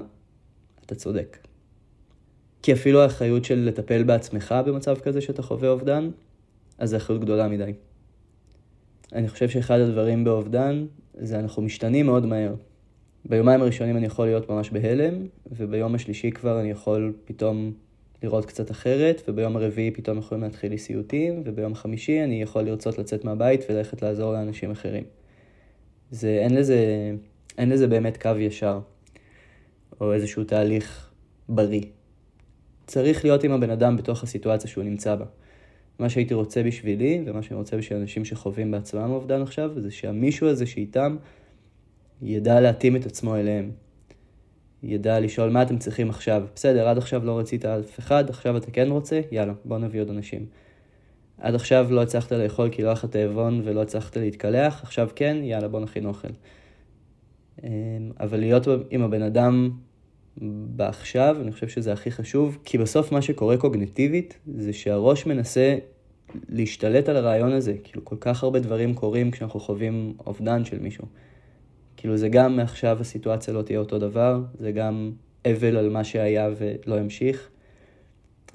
אתה 0.86 0.94
צודק. 0.94 1.38
כי 2.64 2.72
אפילו 2.72 3.02
האחריות 3.02 3.44
של 3.44 3.58
לטפל 3.58 4.02
בעצמך 4.02 4.54
במצב 4.66 4.96
כזה 4.98 5.20
שאתה 5.20 5.42
חווה 5.42 5.68
אובדן, 5.68 6.10
אז 6.78 6.90
זו 6.90 6.96
אחריות 6.96 7.22
גדולה 7.22 7.48
מדי. 7.48 7.72
אני 9.12 9.28
חושב 9.28 9.48
שאחד 9.48 9.80
הדברים 9.80 10.24
באובדן 10.24 10.86
זה 11.14 11.38
אנחנו 11.38 11.62
משתנים 11.62 12.06
מאוד 12.06 12.26
מהר. 12.26 12.54
ביומיים 13.24 13.62
הראשונים 13.62 13.96
אני 13.96 14.06
יכול 14.06 14.26
להיות 14.26 14.50
ממש 14.50 14.70
בהלם, 14.70 15.14
וביום 15.52 15.94
השלישי 15.94 16.30
כבר 16.30 16.60
אני 16.60 16.70
יכול 16.70 17.12
פתאום 17.24 17.72
לראות 18.22 18.44
קצת 18.44 18.70
אחרת, 18.70 19.22
וביום 19.28 19.56
הרביעי 19.56 19.90
פתאום 19.90 20.18
יכולים 20.18 20.44
להתחיל 20.44 20.70
לי 20.70 20.78
סיוטים, 20.78 21.42
וביום 21.44 21.72
החמישי 21.72 22.24
אני 22.24 22.42
יכול 22.42 22.62
לרצות 22.62 22.98
לצאת 22.98 23.24
מהבית 23.24 23.60
וללכת 23.68 24.02
לעזור 24.02 24.32
לאנשים 24.32 24.70
אחרים. 24.70 25.04
זה, 26.10 26.28
אין 26.28 26.54
לזה, 26.54 27.10
אין 27.58 27.68
לזה 27.68 27.86
באמת 27.86 28.22
קו 28.22 28.38
ישר, 28.38 28.80
או 30.00 30.12
איזשהו 30.12 30.44
תהליך 30.44 31.10
בריא. 31.48 31.82
צריך 32.86 33.24
להיות 33.24 33.44
עם 33.44 33.52
הבן 33.52 33.70
אדם 33.70 33.96
בתוך 33.96 34.22
הסיטואציה 34.22 34.70
שהוא 34.70 34.84
נמצא 34.84 35.14
בה. 35.14 35.24
מה 35.98 36.08
שהייתי 36.08 36.34
רוצה 36.34 36.62
בשבילי, 36.62 37.22
ומה 37.26 37.42
שאני 37.42 37.58
רוצה 37.58 37.76
בשביל 37.76 37.98
אנשים 37.98 38.24
שחווים 38.24 38.70
בעצמם 38.70 39.10
אובדן 39.10 39.42
עכשיו, 39.42 39.70
זה 39.80 39.90
שהמישהו 39.90 40.48
הזה 40.48 40.66
שאיתם 40.66 41.16
ידע 42.22 42.60
להתאים 42.60 42.96
את 42.96 43.06
עצמו 43.06 43.36
אליהם. 43.36 43.70
ידע 44.82 45.20
לשאול 45.20 45.50
מה 45.50 45.62
אתם 45.62 45.78
צריכים 45.78 46.10
עכשיו. 46.10 46.42
בסדר, 46.54 46.88
עד 46.88 46.98
עכשיו 46.98 47.24
לא 47.24 47.38
רצית 47.38 47.64
אף 47.64 47.98
אחד, 47.98 48.30
עכשיו 48.30 48.56
אתה 48.56 48.70
כן 48.70 48.88
רוצה, 48.90 49.20
יאללה, 49.30 49.52
בוא 49.64 49.78
נביא 49.78 50.00
עוד 50.00 50.10
אנשים. 50.10 50.46
עד 51.38 51.54
עכשיו 51.54 51.86
לא 51.90 52.02
הצלחת 52.02 52.32
לאכול 52.32 52.68
כי 52.70 52.82
לא 52.82 52.88
היה 52.88 52.92
לך 52.92 53.04
תאבון 53.04 53.62
ולא 53.64 53.82
הצלחת 53.82 54.16
להתקלח, 54.16 54.82
עכשיו 54.82 55.08
כן, 55.14 55.36
יאללה, 55.42 55.68
בוא 55.68 55.80
נכין 55.80 56.06
אוכל. 56.06 56.28
אמ, 57.62 57.68
אבל 58.20 58.40
להיות 58.40 58.68
עם 58.90 59.02
הבן 59.02 59.22
אדם 59.22 59.70
בעכשיו, 60.76 61.36
אני 61.40 61.52
חושב 61.52 61.68
שזה 61.68 61.92
הכי 61.92 62.10
חשוב, 62.10 62.58
כי 62.64 62.78
בסוף 62.78 63.12
מה 63.12 63.22
שקורה 63.22 63.56
קוגנטיבית, 63.56 64.38
זה 64.56 64.72
שהראש 64.72 65.26
מנסה 65.26 65.76
להשתלט 66.48 67.08
על 67.08 67.16
הרעיון 67.16 67.52
הזה. 67.52 67.74
כאילו, 67.84 68.04
כל 68.04 68.16
כך 68.20 68.42
הרבה 68.42 68.60
דברים 68.60 68.94
קורים 68.94 69.30
כשאנחנו 69.30 69.60
חווים 69.60 70.14
אובדן 70.26 70.64
של 70.64 70.78
מישהו. 70.78 71.04
כאילו, 71.96 72.16
זה 72.16 72.28
גם 72.28 72.56
מעכשיו 72.56 73.00
הסיטואציה 73.00 73.54
לא 73.54 73.62
תהיה 73.62 73.78
אותו 73.78 73.98
דבר, 73.98 74.42
זה 74.58 74.72
גם 74.72 75.12
אבל 75.46 75.76
על 75.76 75.90
מה 75.90 76.04
שהיה 76.04 76.50
ולא 76.58 77.00
ימשיך. 77.00 77.48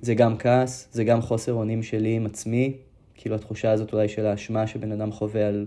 זה 0.02 0.16
גם 0.16 0.38
כעס, 0.38 0.90
זה 0.92 1.04
גם 1.04 1.22
חוסר 1.22 1.54
אונים 1.54 1.84
שלי 1.84 2.16
עם 2.16 2.26
עצמי, 2.26 2.78
כאילו 3.16 3.36
התחושה 3.36 3.72
הזאת 3.72 3.94
אולי 3.94 4.10
של 4.10 4.26
האשמה 4.26 4.68
שבן 4.68 4.92
אדם 4.92 5.12
חווה 5.12 5.48
על 5.48 5.66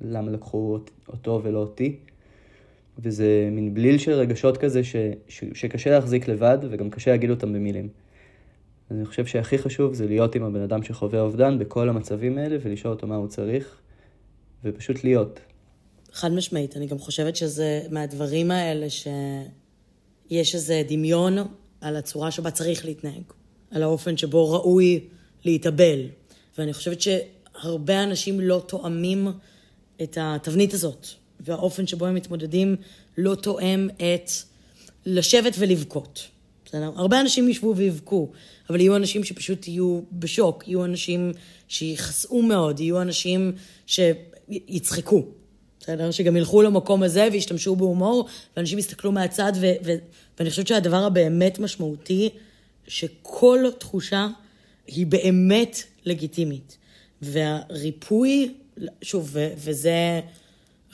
למה 0.00 0.30
לקחו 0.30 0.78
אותו 1.08 1.40
ולא 1.42 1.58
אותי. 1.58 1.96
וזה 2.98 3.48
מין 3.52 3.74
בליל 3.74 3.98
של 3.98 4.12
רגשות 4.12 4.56
כזה 4.56 4.84
ש, 4.84 4.96
ש, 5.28 5.44
שקשה 5.54 5.90
להחזיק 5.90 6.28
לבד 6.28 6.58
וגם 6.70 6.90
קשה 6.90 7.10
להגיד 7.10 7.30
אותם 7.30 7.52
במילים. 7.52 7.88
אני 8.90 9.06
חושב 9.06 9.26
שהכי 9.26 9.58
חשוב 9.58 9.94
זה 9.94 10.06
להיות 10.06 10.34
עם 10.34 10.42
הבן 10.42 10.60
אדם 10.60 10.82
שחווה 10.82 11.20
אובדן 11.20 11.58
בכל 11.58 11.88
המצבים 11.88 12.38
האלה 12.38 12.56
ולשאול 12.62 12.92
אותו 12.92 13.06
מה 13.06 13.16
הוא 13.16 13.28
צריך, 13.28 13.80
ופשוט 14.64 15.04
להיות. 15.04 15.40
חד 16.12 16.32
משמעית, 16.32 16.76
אני 16.76 16.86
גם 16.86 16.98
חושבת 16.98 17.36
שזה 17.36 17.80
מהדברים 17.90 18.50
האלה 18.50 18.86
שיש 18.90 20.54
איזה 20.54 20.82
דמיון 20.88 21.34
על 21.80 21.96
הצורה 21.96 22.30
שבה 22.30 22.50
צריך 22.50 22.84
להתנהג. 22.84 23.22
על 23.70 23.82
האופן 23.82 24.16
שבו 24.16 24.52
ראוי 24.52 25.00
להתאבל. 25.44 26.06
ואני 26.58 26.72
חושבת 26.72 26.98
שהרבה 27.00 28.02
אנשים 28.02 28.40
לא 28.40 28.62
תואמים 28.66 29.28
את 30.02 30.18
התבנית 30.20 30.74
הזאת, 30.74 31.06
והאופן 31.40 31.86
שבו 31.86 32.06
הם 32.06 32.14
מתמודדים 32.14 32.76
לא 33.18 33.34
תואם 33.34 33.88
את 33.96 34.30
לשבת 35.06 35.54
ולבכות. 35.58 36.28
בסדר? 36.64 36.90
הרבה 36.96 37.20
אנשים 37.20 37.48
ישבו 37.48 37.76
ויבכו, 37.76 38.32
אבל 38.70 38.80
יהיו 38.80 38.96
אנשים 38.96 39.24
שפשוט 39.24 39.68
יהיו 39.68 40.00
בשוק, 40.12 40.68
יהיו 40.68 40.84
אנשים 40.84 41.32
שיכסאו 41.68 42.42
מאוד, 42.42 42.80
יהיו 42.80 43.02
אנשים 43.02 43.52
שיצחקו. 43.86 45.24
בסדר? 45.80 46.10
שגם 46.10 46.36
ילכו 46.36 46.62
למקום 46.62 47.02
הזה 47.02 47.28
וישתמשו 47.32 47.76
בהומור, 47.76 48.28
ואנשים 48.56 48.78
יסתכלו 48.78 49.12
מהצד, 49.12 49.52
ו- 49.60 49.72
ו- 49.84 49.96
ואני 50.38 50.50
חושבת 50.50 50.66
שהדבר 50.66 51.04
הבאמת 51.04 51.58
משמעותי, 51.58 52.30
שכל 52.88 53.64
תחושה 53.78 54.28
היא 54.86 55.06
באמת 55.06 55.82
לגיטימית. 56.04 56.76
והריפוי, 57.22 58.54
שוב, 59.02 59.28
ו- 59.32 59.52
וזה 59.56 60.20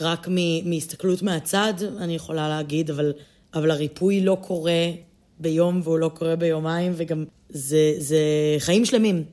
רק 0.02 0.28
מ- 0.30 0.70
מהסתכלות 0.70 1.22
מהצד, 1.22 1.74
אני 1.98 2.14
יכולה 2.14 2.48
להגיד, 2.48 2.90
אבל, 2.90 3.12
אבל 3.54 3.70
הריפוי 3.70 4.20
לא 4.20 4.38
קורה 4.40 4.90
ביום 5.38 5.80
והוא 5.84 5.98
לא 5.98 6.10
קורה 6.14 6.36
ביומיים, 6.36 6.92
וגם 6.96 7.24
זה, 7.48 7.94
זה 7.98 8.20
חיים 8.58 8.84
שלמים 8.84 9.24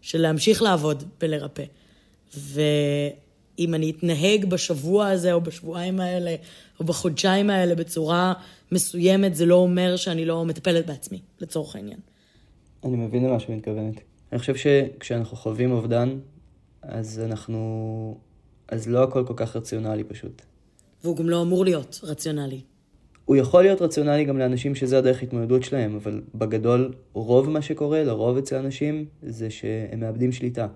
של 0.00 0.20
להמשיך 0.20 0.62
לעבוד 0.62 1.04
ולרפא. 1.22 1.64
ואם 2.36 3.74
אני 3.74 3.90
אתנהג 3.90 4.44
בשבוע 4.44 5.08
הזה, 5.08 5.32
או 5.32 5.40
בשבועיים 5.40 6.00
האלה, 6.00 6.34
או 6.80 6.84
בחודשיים 6.84 7.50
האלה 7.50 7.74
בצורה 7.74 8.32
מסוימת, 8.72 9.34
זה 9.34 9.46
לא 9.46 9.54
אומר 9.54 9.96
שאני 9.96 10.24
לא 10.24 10.44
מטפלת 10.44 10.86
בעצמי, 10.86 11.20
לצורך 11.40 11.76
העניין. 11.76 11.98
אני 12.84 12.96
מבין 12.96 13.24
למה 13.24 13.40
שאת 13.40 13.50
מתכוונת. 13.50 14.00
אני 14.32 14.38
חושב 14.38 14.56
שכשאנחנו 14.56 15.36
חווים 15.36 15.72
אובדן, 15.72 16.18
אז 16.82 17.20
אנחנו... 17.24 18.18
אז 18.68 18.88
לא 18.88 19.02
הכל 19.02 19.24
כל 19.26 19.34
כך 19.36 19.56
רציונלי 19.56 20.04
פשוט. 20.04 20.42
והוא 21.04 21.16
גם 21.16 21.28
לא 21.28 21.42
אמור 21.42 21.64
להיות 21.64 22.00
רציונלי. 22.02 22.60
הוא 23.24 23.36
יכול 23.36 23.62
להיות 23.62 23.82
רציונלי 23.82 24.24
גם 24.24 24.38
לאנשים 24.38 24.74
שזה 24.74 24.98
הדרך 24.98 25.22
התמודדות 25.22 25.62
שלהם, 25.62 25.94
אבל 25.94 26.22
בגדול, 26.34 26.92
רוב 27.12 27.50
מה 27.50 27.62
שקורה, 27.62 28.04
לרוב 28.04 28.36
אצל 28.36 28.56
אנשים, 28.56 29.04
זה 29.22 29.50
שהם 29.50 30.00
מאבדים 30.00 30.32
שליטה. 30.32 30.66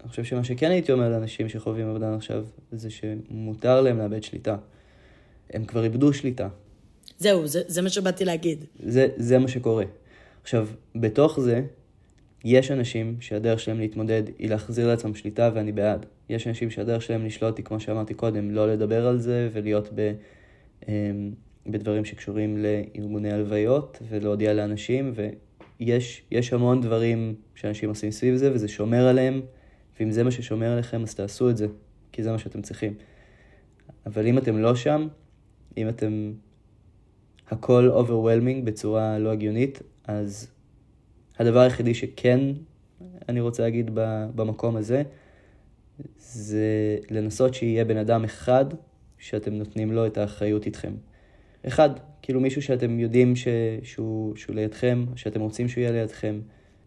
אני 0.00 0.08
חושב 0.08 0.24
שמה 0.24 0.44
שכן 0.44 0.70
הייתי 0.70 0.92
אומר 0.92 1.08
לאנשים 1.08 1.48
שחווים 1.48 1.88
אובדן 1.88 2.14
עכשיו, 2.14 2.44
זה 2.72 2.90
שמותר 2.90 3.80
להם 3.80 3.98
לאבד 3.98 4.22
שליטה. 4.22 4.56
הם 5.50 5.64
כבר 5.64 5.84
איבדו 5.84 6.12
שליטה. 6.12 6.48
זהו, 7.18 7.46
זה, 7.46 7.62
זה 7.66 7.82
מה 7.82 7.88
שבאתי 7.88 8.24
להגיד. 8.24 8.64
זה, 8.86 9.08
זה 9.16 9.38
מה 9.38 9.48
שקורה. 9.48 9.84
עכשיו, 10.42 10.68
בתוך 10.96 11.40
זה, 11.40 11.62
יש 12.44 12.70
אנשים 12.70 13.16
שהדרך 13.20 13.60
שלהם 13.60 13.80
להתמודד 13.80 14.22
היא 14.38 14.50
להחזיר 14.50 14.88
לעצמם 14.88 15.14
שליטה, 15.14 15.50
ואני 15.54 15.72
בעד. 15.72 16.06
יש 16.28 16.46
אנשים 16.46 16.70
שהדרך 16.70 17.02
שלהם 17.02 17.26
לשלוט 17.26 17.56
היא, 17.56 17.64
כמו 17.64 17.80
שאמרתי 17.80 18.14
קודם, 18.14 18.50
לא 18.50 18.72
לדבר 18.72 19.06
על 19.06 19.18
זה 19.18 19.48
ולהיות 19.52 19.88
ב... 19.94 20.12
אמ, 20.88 21.32
בדברים 21.66 22.04
שקשורים 22.04 22.56
לארגוני 22.64 23.32
הלוויות 23.32 24.02
ולהודיע 24.08 24.54
לאנשים, 24.54 25.12
ויש 25.80 26.52
המון 26.52 26.80
דברים 26.80 27.34
שאנשים 27.54 27.88
עושים 27.88 28.10
סביב 28.10 28.36
זה, 28.36 28.52
וזה 28.52 28.68
שומר 28.68 29.08
עליהם, 29.08 29.40
ואם 30.00 30.10
זה 30.10 30.24
מה 30.24 30.30
ששומר 30.30 30.72
עליכם, 30.72 31.02
אז 31.02 31.14
תעשו 31.14 31.50
את 31.50 31.56
זה, 31.56 31.66
כי 32.12 32.22
זה 32.22 32.32
מה 32.32 32.38
שאתם 32.38 32.62
צריכים. 32.62 32.94
אבל 34.06 34.26
אם 34.26 34.38
אתם 34.38 34.58
לא 34.58 34.74
שם, 34.74 35.08
אם 35.76 35.88
אתם 35.88 36.32
הכל 37.50 37.90
overwhelming 37.90 38.64
בצורה 38.64 39.18
לא 39.18 39.30
הגיונית, 39.30 39.82
אז 40.04 40.53
הדבר 41.38 41.60
היחידי 41.60 41.94
שכן 41.94 42.40
אני 43.28 43.40
רוצה 43.40 43.62
להגיד 43.62 43.90
במקום 44.34 44.76
הזה, 44.76 45.02
זה 46.18 46.98
לנסות 47.10 47.54
שיהיה 47.54 47.84
בן 47.84 47.96
אדם 47.96 48.24
אחד 48.24 48.64
שאתם 49.18 49.54
נותנים 49.54 49.92
לו 49.92 50.06
את 50.06 50.18
האחריות 50.18 50.66
איתכם. 50.66 50.94
אחד, 51.66 51.90
כאילו 52.22 52.40
מישהו 52.40 52.62
שאתם 52.62 53.00
יודעים 53.00 53.36
ש... 53.36 53.48
שהוא, 53.82 54.36
שהוא 54.36 54.56
לידכם, 54.56 55.04
שאתם 55.16 55.40
רוצים 55.40 55.68
שהוא 55.68 55.82
יהיה 55.82 55.92
לידכם, 55.92 56.40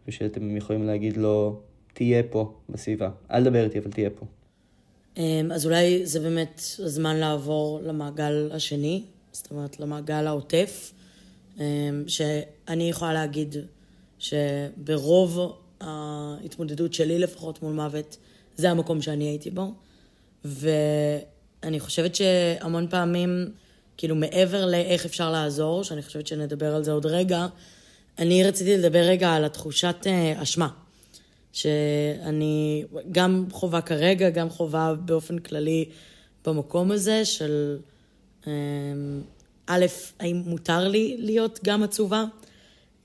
ושאתם 0.07 0.57
יכולים 0.57 0.83
להגיד 0.83 1.17
לו, 1.17 1.61
תהיה 1.93 2.23
פה 2.23 2.53
בסביבה. 2.69 3.09
אל 3.31 3.43
תדבר 3.43 3.63
איתי, 3.63 3.79
אבל 3.79 3.91
תהיה 3.91 4.09
פה. 4.09 4.25
אמ, 5.17 5.51
אז 5.51 5.65
אולי 5.65 6.05
זה 6.05 6.19
באמת 6.19 6.61
הזמן 6.79 7.15
לעבור 7.15 7.79
למעגל 7.83 8.49
השני, 8.53 9.03
זאת 9.31 9.51
אומרת, 9.51 9.79
למעגל 9.79 10.27
העוטף, 10.27 10.93
אמ, 11.59 11.63
שאני 12.07 12.89
יכולה 12.89 13.13
להגיד 13.13 13.55
שברוב 14.19 15.57
ההתמודדות 15.81 16.93
שלי 16.93 17.19
לפחות 17.19 17.61
מול 17.63 17.73
מוות, 17.73 18.17
זה 18.55 18.71
המקום 18.71 19.01
שאני 19.01 19.23
הייתי 19.23 19.49
בו. 19.49 19.73
ואני 20.45 21.79
חושבת 21.79 22.15
שהמון 22.15 22.87
פעמים... 22.89 23.51
כאילו 23.97 24.15
מעבר 24.15 24.65
לאיך 24.65 25.05
אפשר 25.05 25.31
לעזור, 25.31 25.83
שאני 25.83 26.01
חושבת 26.01 26.27
שנדבר 26.27 26.75
על 26.75 26.83
זה 26.83 26.91
עוד 26.91 27.05
רגע, 27.05 27.47
אני 28.19 28.43
רציתי 28.43 28.77
לדבר 28.77 28.99
רגע 28.99 29.29
על 29.29 29.45
התחושת 29.45 29.95
uh, 30.03 30.43
אשמה. 30.43 30.67
שאני 31.53 32.83
גם 33.11 33.45
חווה 33.51 33.81
כרגע, 33.81 34.29
גם 34.29 34.49
חווה 34.49 34.93
באופן 35.05 35.39
כללי 35.39 35.85
במקום 36.45 36.91
הזה 36.91 37.25
של 37.25 37.77
um, 38.43 38.47
א', 39.67 39.85
האם 40.19 40.43
מותר 40.45 40.87
לי 40.87 41.15
להיות 41.19 41.59
גם 41.63 41.83
עצובה? 41.83 42.25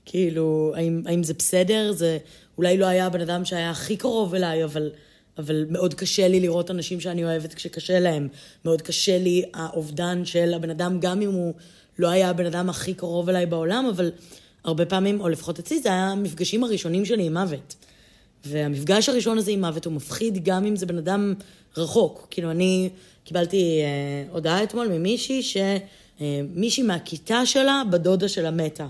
כאילו, 0.05 0.73
האם, 0.75 1.01
האם 1.05 1.23
זה 1.23 1.33
בסדר? 1.33 1.91
זה 1.91 2.17
אולי 2.57 2.77
לא 2.77 2.85
היה 2.85 3.05
הבן 3.05 3.21
אדם 3.21 3.45
שהיה 3.45 3.71
הכי 3.71 3.97
קרוב 3.97 4.35
אליי, 4.35 4.63
אבל 4.63 4.91
אבל 5.37 5.65
מאוד 5.69 5.93
קשה 5.93 6.27
לי 6.27 6.39
לראות 6.39 6.71
אנשים 6.71 6.99
שאני 6.99 7.23
אוהבת 7.23 7.53
כשקשה 7.53 7.99
להם. 7.99 8.27
מאוד 8.65 8.81
קשה 8.81 9.17
לי 9.17 9.43
האובדן 9.53 10.25
של 10.25 10.53
הבן 10.53 10.69
אדם, 10.69 10.99
גם 10.99 11.21
אם 11.21 11.31
הוא 11.31 11.53
לא 11.99 12.07
היה 12.07 12.29
הבן 12.29 12.45
אדם 12.45 12.69
הכי 12.69 12.93
קרוב 12.93 13.29
אליי 13.29 13.45
בעולם, 13.45 13.85
אבל 13.85 14.11
הרבה 14.63 14.85
פעמים, 14.85 15.21
או 15.21 15.29
לפחות 15.29 15.59
אצלי, 15.59 15.79
זה 15.79 15.89
היה 15.89 16.11
המפגשים 16.11 16.63
הראשונים 16.63 17.05
שלי 17.05 17.25
עם 17.25 17.33
מוות. 17.33 17.75
והמפגש 18.45 19.09
הראשון 19.09 19.37
הזה 19.37 19.51
עם 19.51 19.61
מוות 19.61 19.85
הוא 19.85 19.93
מפחיד 19.93 20.43
גם 20.43 20.65
אם 20.65 20.75
זה 20.75 20.85
בן 20.85 20.97
אדם 20.97 21.33
רחוק. 21.77 22.27
כאילו, 22.29 22.51
אני 22.51 22.89
קיבלתי 23.23 23.81
אה, 23.81 24.31
הודעה 24.31 24.63
אתמול 24.63 24.87
ממישהי 24.87 25.43
שמישהי 25.43 26.83
אה, 26.83 26.87
מהכיתה 26.87 27.45
שלה, 27.45 27.83
בדודה 27.89 28.27
שלה 28.27 28.51
מתה. 28.51 28.87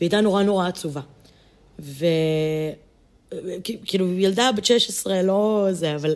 והיא 0.00 0.06
הייתה 0.06 0.20
נורא 0.20 0.42
נורא 0.42 0.68
עצובה. 0.68 1.00
ו... 1.80 2.06
כאילו, 3.84 4.12
ילדה 4.12 4.50
בת 4.56 4.64
16, 4.64 5.22
לא 5.22 5.68
זה, 5.70 5.94
אבל 5.94 6.14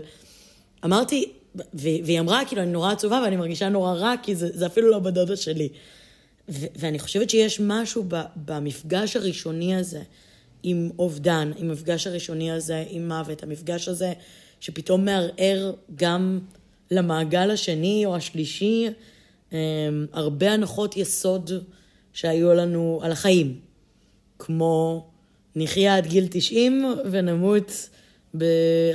אמרתי, 0.84 1.32
והיא 1.74 2.20
אמרה, 2.20 2.42
כאילו, 2.46 2.62
אני 2.62 2.70
נורא 2.70 2.92
עצובה 2.92 3.20
ואני 3.24 3.36
מרגישה 3.36 3.68
נורא 3.68 3.92
רע, 3.92 4.14
כי 4.22 4.34
זה, 4.34 4.48
זה 4.52 4.66
אפילו 4.66 4.90
לא 4.90 4.98
בדודה 4.98 5.36
שלי. 5.36 5.68
ו- 6.48 6.66
ואני 6.76 6.98
חושבת 6.98 7.30
שיש 7.30 7.60
משהו 7.60 8.04
ב- 8.08 8.22
במפגש 8.36 9.16
הראשוני 9.16 9.76
הזה 9.76 10.02
עם 10.62 10.90
אובדן, 10.98 11.50
עם 11.56 11.70
המפגש 11.70 12.06
הראשוני 12.06 12.52
הזה 12.52 12.84
עם 12.88 13.08
מוות, 13.08 13.42
המפגש 13.42 13.88
הזה 13.88 14.12
שפתאום 14.60 15.04
מערער 15.04 15.72
גם 15.94 16.40
למעגל 16.90 17.50
השני 17.50 18.06
או 18.06 18.16
השלישי 18.16 18.88
um, 19.50 19.54
הרבה 20.12 20.52
הנחות 20.52 20.96
יסוד 20.96 21.50
שהיו 22.12 22.54
לנו 22.54 23.00
על 23.02 23.12
החיים, 23.12 23.60
כמו 24.46 25.06
נחיה 25.56 25.96
עד 25.96 26.06
גיל 26.06 26.26
90 26.30 26.94
ונמות 27.10 27.88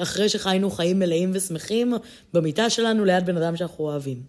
אחרי 0.02 0.30
שחיינו 0.30 0.72
חיים 0.72 1.00
מלאים 1.00 1.32
ושמחים 1.34 1.94
במיטה 2.34 2.70
שלנו 2.70 3.06
ליד 3.06 3.26
בן 3.26 3.38
אדם 3.38 3.58
שאנחנו 3.58 3.84
אוהבים. 3.84 4.22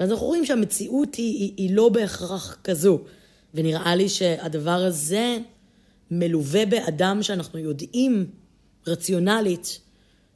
ואז 0.00 0.10
אנחנו 0.10 0.26
רואים 0.26 0.46
שהמציאות 0.46 1.14
היא, 1.14 1.38
היא, 1.38 1.52
היא 1.56 1.74
לא 1.74 1.88
בהכרח 1.88 2.58
כזו. 2.64 3.00
ונראה 3.54 3.94
לי 3.94 4.08
שהדבר 4.08 4.70
הזה 4.84 5.38
מלווה 6.10 6.66
באדם 6.66 7.22
שאנחנו 7.22 7.58
יודעים 7.58 8.26
רציונלית 8.86 9.80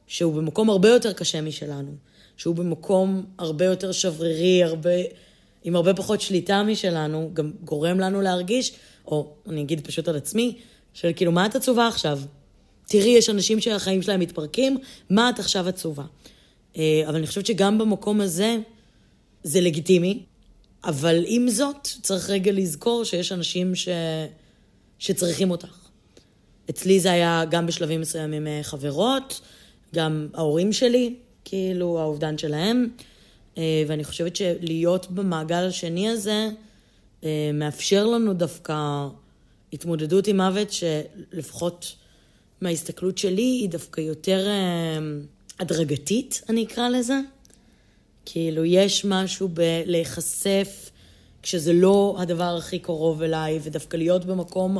שהוא 0.07 0.33
במקום 0.33 0.69
הרבה 0.69 0.89
יותר 0.89 1.13
קשה 1.13 1.41
משלנו, 1.41 1.91
שהוא 2.37 2.55
במקום 2.55 3.25
הרבה 3.37 3.65
יותר 3.65 3.91
שברירי, 3.91 4.63
הרבה, 4.63 4.89
עם 5.63 5.75
הרבה 5.75 5.93
פחות 5.93 6.21
שליטה 6.21 6.63
משלנו, 6.63 7.29
גם 7.33 7.51
גורם 7.63 7.99
לנו 7.99 8.21
להרגיש, 8.21 8.73
או 9.07 9.33
אני 9.47 9.61
אגיד 9.61 9.87
פשוט 9.87 10.07
על 10.07 10.15
עצמי, 10.15 10.57
של 10.93 11.11
כאילו, 11.15 11.31
מה 11.31 11.45
את 11.45 11.55
עצובה 11.55 11.87
עכשיו? 11.87 12.19
תראי, 12.87 13.09
יש 13.09 13.29
אנשים 13.29 13.61
שהחיים 13.61 14.01
שלהם 14.01 14.19
מתפרקים, 14.19 14.77
מה 15.09 15.29
את 15.29 15.39
עכשיו 15.39 15.67
עצובה? 15.67 16.03
אה, 16.77 17.03
אבל 17.07 17.15
אני 17.15 17.27
חושבת 17.27 17.45
שגם 17.45 17.77
במקום 17.77 18.21
הזה 18.21 18.57
זה 19.43 19.61
לגיטימי, 19.61 20.23
אבל 20.83 21.23
עם 21.27 21.49
זאת, 21.49 21.87
צריך 22.01 22.29
רגע 22.29 22.51
לזכור 22.51 23.03
שיש 23.05 23.31
אנשים 23.31 23.75
ש... 23.75 23.89
שצריכים 24.99 25.51
אותך. 25.51 25.77
אצלי 26.69 26.99
זה 26.99 27.11
היה 27.11 27.43
גם 27.49 27.65
בשלבים 27.65 28.01
מסוימים 28.01 28.47
אה, 28.47 28.59
חברות, 28.63 29.41
גם 29.95 30.27
ההורים 30.33 30.73
שלי, 30.73 31.15
כאילו, 31.45 31.99
האובדן 31.99 32.37
שלהם, 32.37 32.87
ואני 33.57 34.03
חושבת 34.03 34.35
שלהיות 34.35 35.11
במעגל 35.11 35.63
השני 35.67 36.09
הזה 36.09 36.49
מאפשר 37.53 38.05
לנו 38.05 38.33
דווקא 38.33 39.07
התמודדות 39.73 40.27
עם 40.27 40.37
מוות 40.37 40.67
שלפחות 40.71 41.95
מההסתכלות 42.61 43.17
שלי 43.17 43.41
היא 43.41 43.69
דווקא 43.69 44.01
יותר 44.01 44.47
אה, 44.47 44.99
הדרגתית, 45.59 46.41
אני 46.49 46.63
אקרא 46.63 46.89
לזה. 46.89 47.19
כאילו, 48.25 48.65
יש 48.65 49.05
משהו 49.05 49.47
בלהיחשף 49.47 50.89
כשזה 51.43 51.73
לא 51.73 52.15
הדבר 52.19 52.55
הכי 52.57 52.79
קרוב 52.79 53.21
אליי, 53.21 53.59
ודווקא 53.63 53.97
להיות 53.97 54.25
במקום 54.25 54.77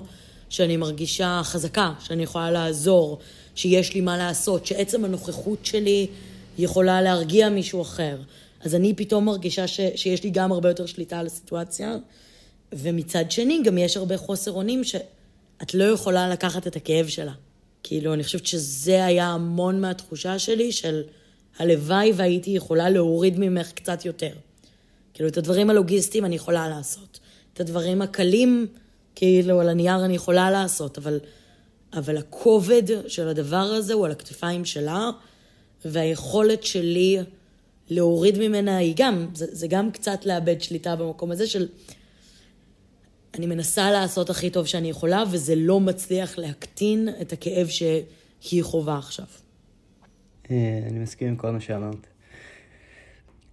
שאני 0.50 0.78
מרגישה 0.78 1.42
חזקה, 1.44 1.94
שאני 2.00 2.24
יכולה 2.24 2.52
לעזור, 2.52 3.20
שיש 3.56 3.94
לי 3.94 4.02
מה 4.02 4.18
לעשות, 4.18 4.66
שעצם 4.66 5.06
הנוכחות 5.06 5.66
שלי 5.66 6.08
יכולה 6.58 7.02
להרגיע 7.02 7.50
מישהו 7.50 7.82
אחר. 7.82 8.18
אז 8.64 8.76
אני 8.76 8.94
פתאום 8.94 9.26
מרגישה 9.26 9.68
ש, 9.68 9.80
שיש 9.96 10.24
לי 10.24 10.30
גם 10.30 10.52
הרבה 10.52 10.70
יותר 10.70 10.86
שליטה 10.86 11.20
על 11.20 11.26
הסיטואציה, 11.26 11.96
ומצד 12.74 13.32
שני 13.32 13.62
גם 13.64 13.78
יש 13.78 13.98
הרבה 13.98 14.18
חוסר 14.18 14.52
אונים 14.52 14.84
שאת 14.84 15.74
לא 15.74 15.84
יכולה 15.84 16.30
לקחת 16.30 16.68
את 16.68 16.76
הכאב 16.76 17.08
שלה. 17.08 17.34
כאילו, 17.84 18.14
אני 18.14 18.24
חושבת 18.24 18.46
שזה 18.46 19.06
היה 19.06 19.28
המון 19.28 19.82
מהתחושה 19.82 20.40
שלי 20.40 20.72
של 20.72 21.04
הלוואי 21.60 22.12
והייתי 22.16 22.52
יכולה 22.52 22.90
להוריד 22.90 23.40
ממך 23.40 23.72
קצת 23.72 24.06
יותר. 24.06 24.34
כאילו, 25.14 25.30
את 25.30 25.38
הדברים 25.38 25.70
הלוגיסטיים 25.70 26.26
אני 26.26 26.36
יכולה 26.36 26.70
לעשות. 26.70 27.20
את 27.54 27.60
הדברים 27.60 28.02
הקלים, 28.02 28.68
כאילו, 29.16 29.62
על 29.62 29.70
הנייר 29.70 30.06
אני 30.06 30.16
יכולה 30.16 30.52
לעשות, 30.52 30.98
אבל, 30.98 31.20
אבל 31.94 32.18
הכובד 32.18 32.84
של 33.08 33.28
הדבר 33.28 33.58
הזה 33.58 33.94
הוא 33.94 34.06
על 34.06 34.12
הכתפיים 34.12 34.66
שלה, 34.66 35.10
והיכולת 35.86 36.64
שלי 36.64 37.20
להוריד 37.92 38.38
ממנה 38.40 38.78
היא 38.78 38.94
גם, 38.98 39.28
זה, 39.34 39.46
זה 39.52 39.68
גם 39.68 39.92
קצת 39.92 40.26
לאבד 40.26 40.62
שליטה 40.62 40.96
במקום 40.96 41.32
הזה 41.32 41.48
של... 41.48 41.68
אני 43.38 43.46
מנסה 43.46 43.92
לעשות 43.92 44.30
הכי 44.30 44.50
טוב 44.50 44.66
שאני 44.66 44.90
יכולה, 44.90 45.24
וזה 45.32 45.56
לא 45.56 45.80
מצליח 45.80 46.38
להקטין 46.38 47.10
את 47.22 47.34
הכאב 47.34 47.68
שהיא 47.68 48.64
חווה 48.64 48.98
עכשיו. 48.98 49.26
אה, 50.52 50.80
אני 50.88 51.00
מסכים 51.00 51.28
עם 51.28 51.36
כל 51.36 51.52
מה 51.52 51.60
שאמרת. 51.60 52.08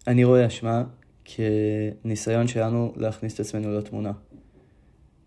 אני 0.07 0.25
רואה 0.25 0.47
אשמה 0.47 0.85
כניסיון 1.25 2.49
שלנו 2.49 2.93
להכניס 2.97 3.35
את 3.35 3.41
עצמנו 3.41 3.79
לתמונה. 3.79 4.13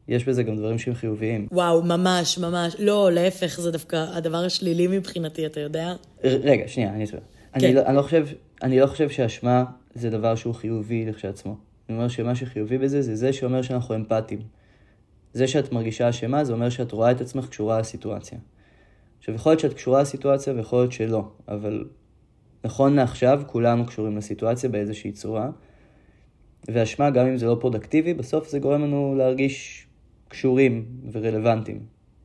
יש 0.07 0.25
בזה 0.25 0.43
גם 0.43 0.57
דברים 0.57 0.79
שהם 0.79 0.93
חיוביים. 0.93 1.47
וואו, 1.51 1.83
ממש, 1.83 2.37
ממש. 2.37 2.75
לא, 2.79 3.11
להפך, 3.11 3.59
זה 3.59 3.71
דווקא 3.71 4.05
הדבר 4.13 4.37
השלילי 4.45 4.87
מבחינתי, 4.87 5.45
אתה 5.45 5.59
יודע? 5.59 5.93
רגע, 6.23 6.67
שנייה, 6.67 6.93
אני 6.93 7.03
אסביר. 7.03 7.19
כן. 7.53 7.65
אני, 7.65 7.73
לא, 7.73 7.81
אני, 7.85 7.95
לא 7.95 8.01
חושב, 8.01 8.25
אני 8.63 8.79
לא 8.79 8.87
חושב 8.87 9.09
שאשמה 9.09 9.63
זה 9.93 10.09
דבר 10.09 10.35
שהוא 10.35 10.53
חיובי 10.53 11.05
לכשעצמו. 11.05 11.57
אני 11.89 11.97
אומר 11.97 12.07
שמה 12.07 12.35
שחיובי 12.35 12.77
בזה 12.77 13.01
זה 13.01 13.15
זה 13.15 13.33
שאומר 13.33 13.61
שאנחנו 13.61 13.95
אמפתיים. 13.95 14.39
זה 15.33 15.47
שאת 15.47 15.71
מרגישה 15.71 16.09
אשמה 16.09 16.43
זה 16.43 16.53
אומר 16.53 16.69
שאת 16.69 16.91
רואה 16.91 17.11
את 17.11 17.21
עצמך 17.21 17.49
קשורה 17.49 17.79
לסיטואציה. 17.79 18.37
עכשיו, 19.19 19.35
יכול 19.35 19.51
להיות 19.51 19.59
שאת 19.59 19.73
קשורה 19.73 20.01
לסיטואציה 20.01 20.53
ויכול 20.53 20.79
להיות 20.79 20.91
שלא, 20.91 21.23
אבל 21.47 21.85
נכון 22.63 22.95
לעכשיו 22.95 23.41
כולנו 23.47 23.85
קשורים 23.85 24.17
לסיטואציה 24.17 24.69
באיזושהי 24.69 25.11
צורה. 25.11 25.49
ואשמה, 26.67 27.09
גם 27.09 27.27
אם 27.27 27.37
זה 27.37 27.45
לא 27.45 27.57
פרודקטיבי, 27.59 28.13
בסוף 28.13 28.49
זה 28.49 28.59
גורם 28.59 28.81
לנו 28.81 29.15
להרגיש 29.17 29.87
קשורים 30.27 30.85
ורלוונטיים. 31.11 31.79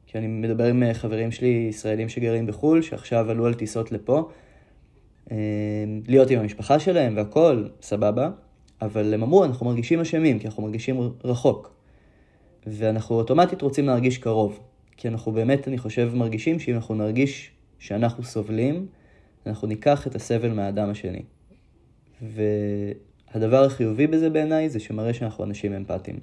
כי 0.06 0.18
אני 0.18 0.26
מדבר 0.26 0.64
עם 0.64 0.82
חברים 0.92 1.30
שלי, 1.30 1.66
ישראלים 1.70 2.08
שגרים 2.08 2.46
בחו"ל, 2.46 2.82
שעכשיו 2.82 3.30
עלו 3.30 3.46
על 3.46 3.54
טיסות 3.54 3.92
לפה, 3.92 4.30
להיות 6.08 6.30
עם 6.30 6.38
המשפחה 6.38 6.78
שלהם 6.78 7.16
והכול, 7.16 7.70
סבבה, 7.82 8.30
אבל 8.82 9.14
הם 9.14 9.22
אמרו, 9.22 9.44
אנחנו 9.44 9.66
מרגישים 9.66 10.00
אשמים, 10.00 10.38
כי 10.38 10.46
אנחנו 10.46 10.62
מרגישים 10.62 11.12
רחוק. 11.24 11.76
ואנחנו 12.66 13.16
אוטומטית 13.16 13.62
רוצים 13.62 13.86
להרגיש 13.86 14.18
קרוב. 14.18 14.60
כי 14.96 15.08
אנחנו 15.08 15.32
באמת, 15.32 15.68
אני 15.68 15.78
חושב, 15.78 16.10
מרגישים 16.14 16.60
שאם 16.60 16.74
אנחנו 16.74 16.94
נרגיש 16.94 17.50
שאנחנו 17.78 18.24
סובלים, 18.24 18.86
אנחנו 19.46 19.68
ניקח 19.68 20.06
את 20.06 20.14
הסבל 20.14 20.52
מהאדם 20.52 20.90
השני. 20.90 21.22
והדבר 22.22 23.64
החיובי 23.64 24.06
בזה 24.06 24.30
בעיניי 24.30 24.68
זה 24.68 24.80
שמראה 24.80 25.14
שאנחנו 25.14 25.44
אנשים 25.44 25.72
אמפתיים. 25.72 26.20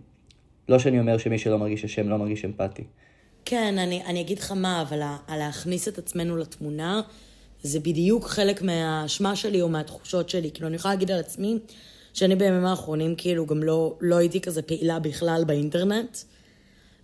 לא 0.70 0.80
שאני 0.80 1.00
אומר 1.00 1.18
שמי 1.18 1.38
שלא 1.38 1.60
מרגיש 1.60 1.86
אשם 1.86 2.10
לא 2.10 2.18
מרגיש 2.18 2.46
אמפתי. 2.46 2.84
כן, 3.46 3.76
אני, 3.78 4.04
אני 4.06 4.22
אגיד 4.22 4.39
לך 4.39 4.52
מה, 4.52 4.82
אבל 4.82 5.00
להכניס 5.38 5.88
את 5.88 5.98
עצמנו 5.98 6.38
לתמונה, 6.38 7.02
זה 7.63 7.80
בדיוק 7.80 8.26
חלק 8.26 8.62
מהאשמה 8.62 9.36
שלי 9.36 9.62
או 9.62 9.69
מהתחושות 9.69 10.30
שלי. 10.30 10.52
כאילו, 10.54 10.67
אני 10.67 10.76
יכולה 10.76 10.93
להגיד 10.93 11.12
על 11.12 11.19
עצמי 11.19 11.60
שאני 12.13 12.36
בימים 12.36 12.65
האחרונים 12.65 13.15
כאילו 13.17 13.45
גם 13.45 13.63
לא, 13.63 13.95
לא 14.02 14.15
הייתי 14.15 14.41
כזה 14.41 14.62
פעילה 14.62 14.99
בכלל 14.99 15.43
באינטרנט. 15.47 16.17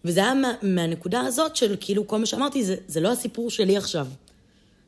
וזה 0.05 0.19
היה 0.19 0.33
מה, 0.33 0.53
מהנקודה 0.61 1.19
הזאת 1.21 1.55
של 1.55 1.75
כאילו 1.79 2.07
כל 2.07 2.17
מה 2.17 2.25
שאמרתי, 2.25 2.63
זה, 2.63 2.75
זה 2.87 2.99
לא 2.99 3.11
הסיפור 3.11 3.49
שלי 3.49 3.77
עכשיו. 3.77 4.07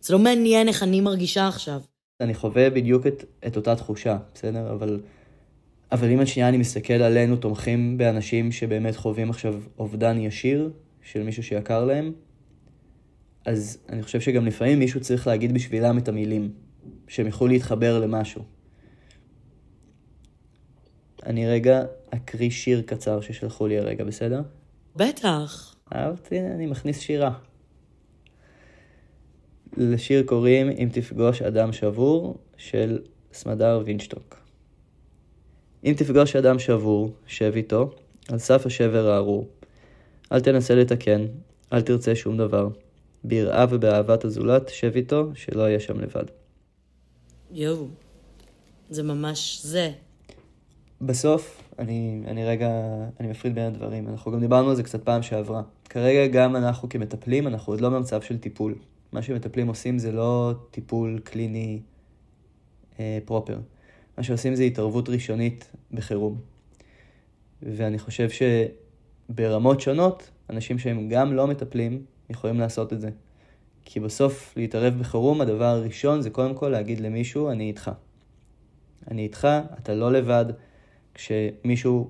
זה 0.02 0.14
לא 0.14 0.20
מעניין 0.20 0.68
איך 0.68 0.84
אני 0.84 1.02
מרגישה 1.02 1.48
עכשיו. 1.48 1.82
אני 2.22 2.34
חווה 2.34 2.70
בדיוק 2.70 3.08
את, 3.08 3.24
את 3.48 3.56
אותה 3.56 3.76
תחושה, 3.76 4.18
בסדר? 4.34 4.72
אבל, 4.74 5.00
אבל 5.92 6.12
אם 6.12 6.26
שנייה 6.26 6.50
אני 6.50 6.58
מסתכל 6.58 6.94
עלינו 6.94 7.36
תומכים 7.36 7.98
באנשים 7.98 8.52
שבאמת 8.52 8.96
חווים 8.96 9.30
עכשיו 9.30 9.56
אובדן 9.80 10.18
ישיר 10.18 10.70
של 11.04 11.24
מישהו 11.24 11.44
שיקר 11.44 11.86
להם, 11.86 12.12
אז 13.46 13.78
אני 13.90 14.04
חושב 14.04 14.22
שגם 14.22 14.46
לפעמים 14.46 14.80
מישהו 14.80 15.02
צריך 15.02 15.28
להגיד 15.28 15.54
בשבילם 15.54 15.98
את 15.98 16.08
המילים, 16.08 16.52
שהם 17.08 17.26
יוכלו 17.26 17.48
להתחבר 17.48 18.00
למשהו. 18.00 18.44
אני 21.26 21.48
רגע 21.48 21.84
אקריא 22.10 22.50
שיר 22.50 22.82
קצר 22.82 23.22
ששלחו 23.22 23.68
לי 23.68 23.78
הרגע, 23.78 24.04
בסדר? 24.04 24.42
בטח. 24.96 25.76
אהבתי, 25.96 26.40
אני 26.40 26.66
מכניס 26.66 27.00
שירה. 27.00 27.34
לשיר 29.78 30.24
קוראים 30.24 30.70
"אם 30.70 30.90
תפגוש 30.92 31.42
אדם 31.42 31.74
שבור" 31.74 32.38
של 32.58 33.00
סמדר 33.34 33.82
וינשטוק. 33.86 34.38
אם 35.84 35.94
תפגוש 35.98 36.36
אדם 36.36 36.60
שבור, 36.60 37.14
שב 37.28 37.52
איתו, 37.56 37.92
על 38.30 38.38
סף 38.38 38.66
השבר 38.66 39.10
הארור. 39.10 39.50
אל 40.32 40.40
תנסה 40.40 40.76
לתקן, 40.76 41.26
אל 41.74 41.82
תרצה 41.82 42.16
שום 42.16 42.38
דבר. 42.38 42.70
ביראה 43.24 43.66
ובאהבת 43.70 44.26
הזולת, 44.26 44.70
שב 44.70 44.92
איתו, 44.96 45.32
שלא 45.36 45.62
יהיה 45.62 45.80
שם 45.80 46.00
לבד. 46.00 46.26
יואו, 47.52 47.88
זה 48.90 49.04
ממש 49.04 49.62
זה. 49.64 49.92
בסוף, 51.02 51.62
אני, 51.80 52.24
אני 52.28 52.46
רגע, 52.46 52.70
אני 53.20 53.28
מפריד 53.28 53.56
בין 53.56 53.64
הדברים. 53.64 54.08
אנחנו 54.08 54.32
גם 54.32 54.40
דיברנו 54.40 54.70
על 54.70 54.76
זה 54.76 54.84
קצת 54.84 55.04
פעם 55.04 55.22
שעברה. 55.22 55.62
כרגע 55.90 56.28
גם 56.28 56.56
אנחנו 56.56 56.90
כמטפלים, 56.90 57.48
אנחנו 57.48 57.74
עוד 57.74 57.82
לא 57.82 57.90
במצב 57.90 58.22
של 58.22 58.38
טיפול. 58.38 58.76
מה 59.12 59.22
שמטפלים 59.22 59.68
עושים 59.68 60.00
זה 60.00 60.12
לא 60.12 60.54
טיפול 60.72 61.20
קליני 61.24 61.80
אה, 63.00 63.20
פרופר. 63.26 63.60
מה 64.18 64.24
שעושים 64.24 64.56
זה 64.56 64.64
התערבות 64.64 65.10
ראשונית 65.10 65.72
בחירום. 65.92 66.38
ואני 67.62 68.00
חושב 68.00 68.30
שברמות 69.30 69.82
שונות, 69.82 70.30
אנשים 70.50 70.80
שהם 70.80 71.10
גם 71.10 71.34
לא 71.34 71.48
מטפלים, 71.48 72.06
יכולים 72.32 72.60
לעשות 72.60 72.94
את 72.94 73.02
זה. 73.02 73.10
כי 73.86 74.00
בסוף 74.00 74.54
להתערב 74.58 75.00
בחירום, 75.00 75.42
הדבר 75.42 75.66
הראשון 75.66 76.22
זה 76.22 76.30
קודם 76.30 76.56
כל 76.56 76.70
להגיד 76.70 77.00
למישהו, 77.00 77.50
אני 77.50 77.68
איתך. 77.68 77.92
אני 79.12 79.22
איתך, 79.22 79.48
אתה 79.80 79.96
לא 79.96 80.12
לבד. 80.12 80.46
כשמישהו 81.14 82.10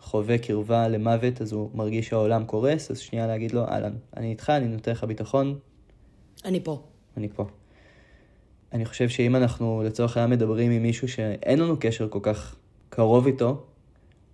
חווה 0.00 0.38
קרבה 0.38 0.88
למוות, 0.88 1.42
אז 1.42 1.52
הוא 1.52 1.70
מרגיש 1.74 2.08
שהעולם 2.08 2.44
קורס, 2.44 2.90
אז 2.90 2.98
שנייה 2.98 3.26
להגיד 3.26 3.52
לו, 3.52 3.64
אהלן, 3.64 3.92
אני 4.16 4.30
איתך, 4.30 4.50
אני 4.50 4.68
נותן 4.68 4.92
לך 4.92 5.04
ביטחון. 5.04 5.58
אני 6.44 6.60
פה. 6.64 6.82
אני 7.16 7.28
פה. 7.28 7.46
אני 8.72 8.84
חושב 8.84 9.08
שאם 9.08 9.36
אנחנו 9.36 9.82
לצורך 9.86 10.16
העניין 10.16 10.30
מדברים 10.30 10.70
עם 10.70 10.82
מישהו 10.82 11.08
שאין 11.08 11.58
לנו 11.58 11.76
קשר 11.80 12.08
כל 12.08 12.18
כך 12.22 12.56
קרוב 12.88 13.26
איתו, 13.26 13.66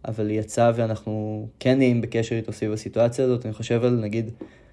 אבל 0.08 0.30
יצא 0.30 0.72
ואנחנו 0.74 1.46
כן 1.60 1.78
נהיים 1.78 2.00
בקשר 2.00 2.36
איתו 2.36 2.52
סביב 2.52 2.72
הסיטואציה 2.72 3.24
הזאת, 3.24 3.46
אני 3.46 3.52
חושב 3.52 3.84
על 3.84 4.00
נגיד 4.00 4.30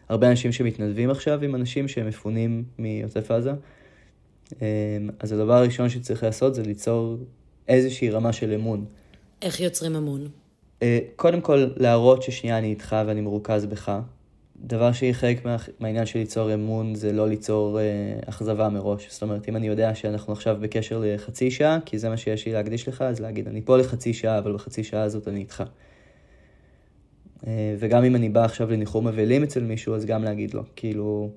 הרבה 0.09 0.29
אנשים 0.29 0.51
שמתנדבים 0.51 1.09
עכשיו 1.09 1.43
עם 1.43 1.55
אנשים 1.55 1.87
שהם 1.87 2.07
מפונים 2.07 2.63
מעוטף 2.77 3.31
עזה, 3.31 3.51
אמ, 4.61 5.09
אז 5.19 5.31
הדבר 5.31 5.53
הראשון 5.53 5.89
שצריך 5.89 6.23
לעשות 6.23 6.55
זה 6.55 6.63
ליצור 6.63 7.17
איזושהי 7.67 8.09
רמה 8.09 8.33
של 8.33 8.53
אמון. 8.53 8.85
איך 9.41 9.59
יוצרים 9.59 9.95
אמון? 9.95 10.27
אה, 10.81 10.99
קודם 11.15 11.41
כל, 11.41 11.67
להראות 11.77 12.23
ששנייה 12.23 12.57
אני 12.57 12.69
איתך 12.69 12.95
ואני 13.07 13.21
מרוכז 13.21 13.65
בך. 13.65 13.99
דבר 14.65 14.91
שהיא 14.91 15.13
חלק 15.13 15.45
מה, 15.45 15.55
מהעניין 15.79 16.05
של 16.05 16.19
ליצור 16.19 16.53
אמון 16.53 16.95
זה 16.95 17.11
לא 17.11 17.29
ליצור 17.29 17.79
אה, 17.79 17.83
אכזבה 18.25 18.69
מראש. 18.69 19.07
זאת 19.09 19.21
אומרת, 19.21 19.49
אם 19.49 19.55
אני 19.55 19.67
יודע 19.67 19.95
שאנחנו 19.95 20.33
עכשיו 20.33 20.57
בקשר 20.61 21.01
לחצי 21.05 21.51
שעה, 21.51 21.79
כי 21.85 21.99
זה 21.99 22.09
מה 22.09 22.17
שיש 22.17 22.45
לי 22.45 22.53
להקדיש 22.53 22.87
לך, 22.87 23.01
אז 23.01 23.19
להגיד, 23.19 23.47
אני 23.47 23.61
פה 23.61 23.77
לחצי 23.77 24.13
שעה, 24.13 24.37
אבל 24.37 24.53
בחצי 24.53 24.83
שעה 24.83 25.01
הזאת 25.01 25.27
אני 25.27 25.39
איתך. 25.39 25.63
אה, 27.47 27.75
וגם 27.79 28.03
אם 28.03 28.15
אני 28.15 28.29
בא 28.29 28.43
עכשיו 28.43 28.71
לניחום 28.71 29.07
אבלים 29.07 29.43
אצל 29.43 29.63
מישהו, 29.63 29.95
אז 29.95 30.05
גם 30.05 30.23
להגיד 30.23 30.53
לו, 30.53 30.63
כאילו, 30.75 31.29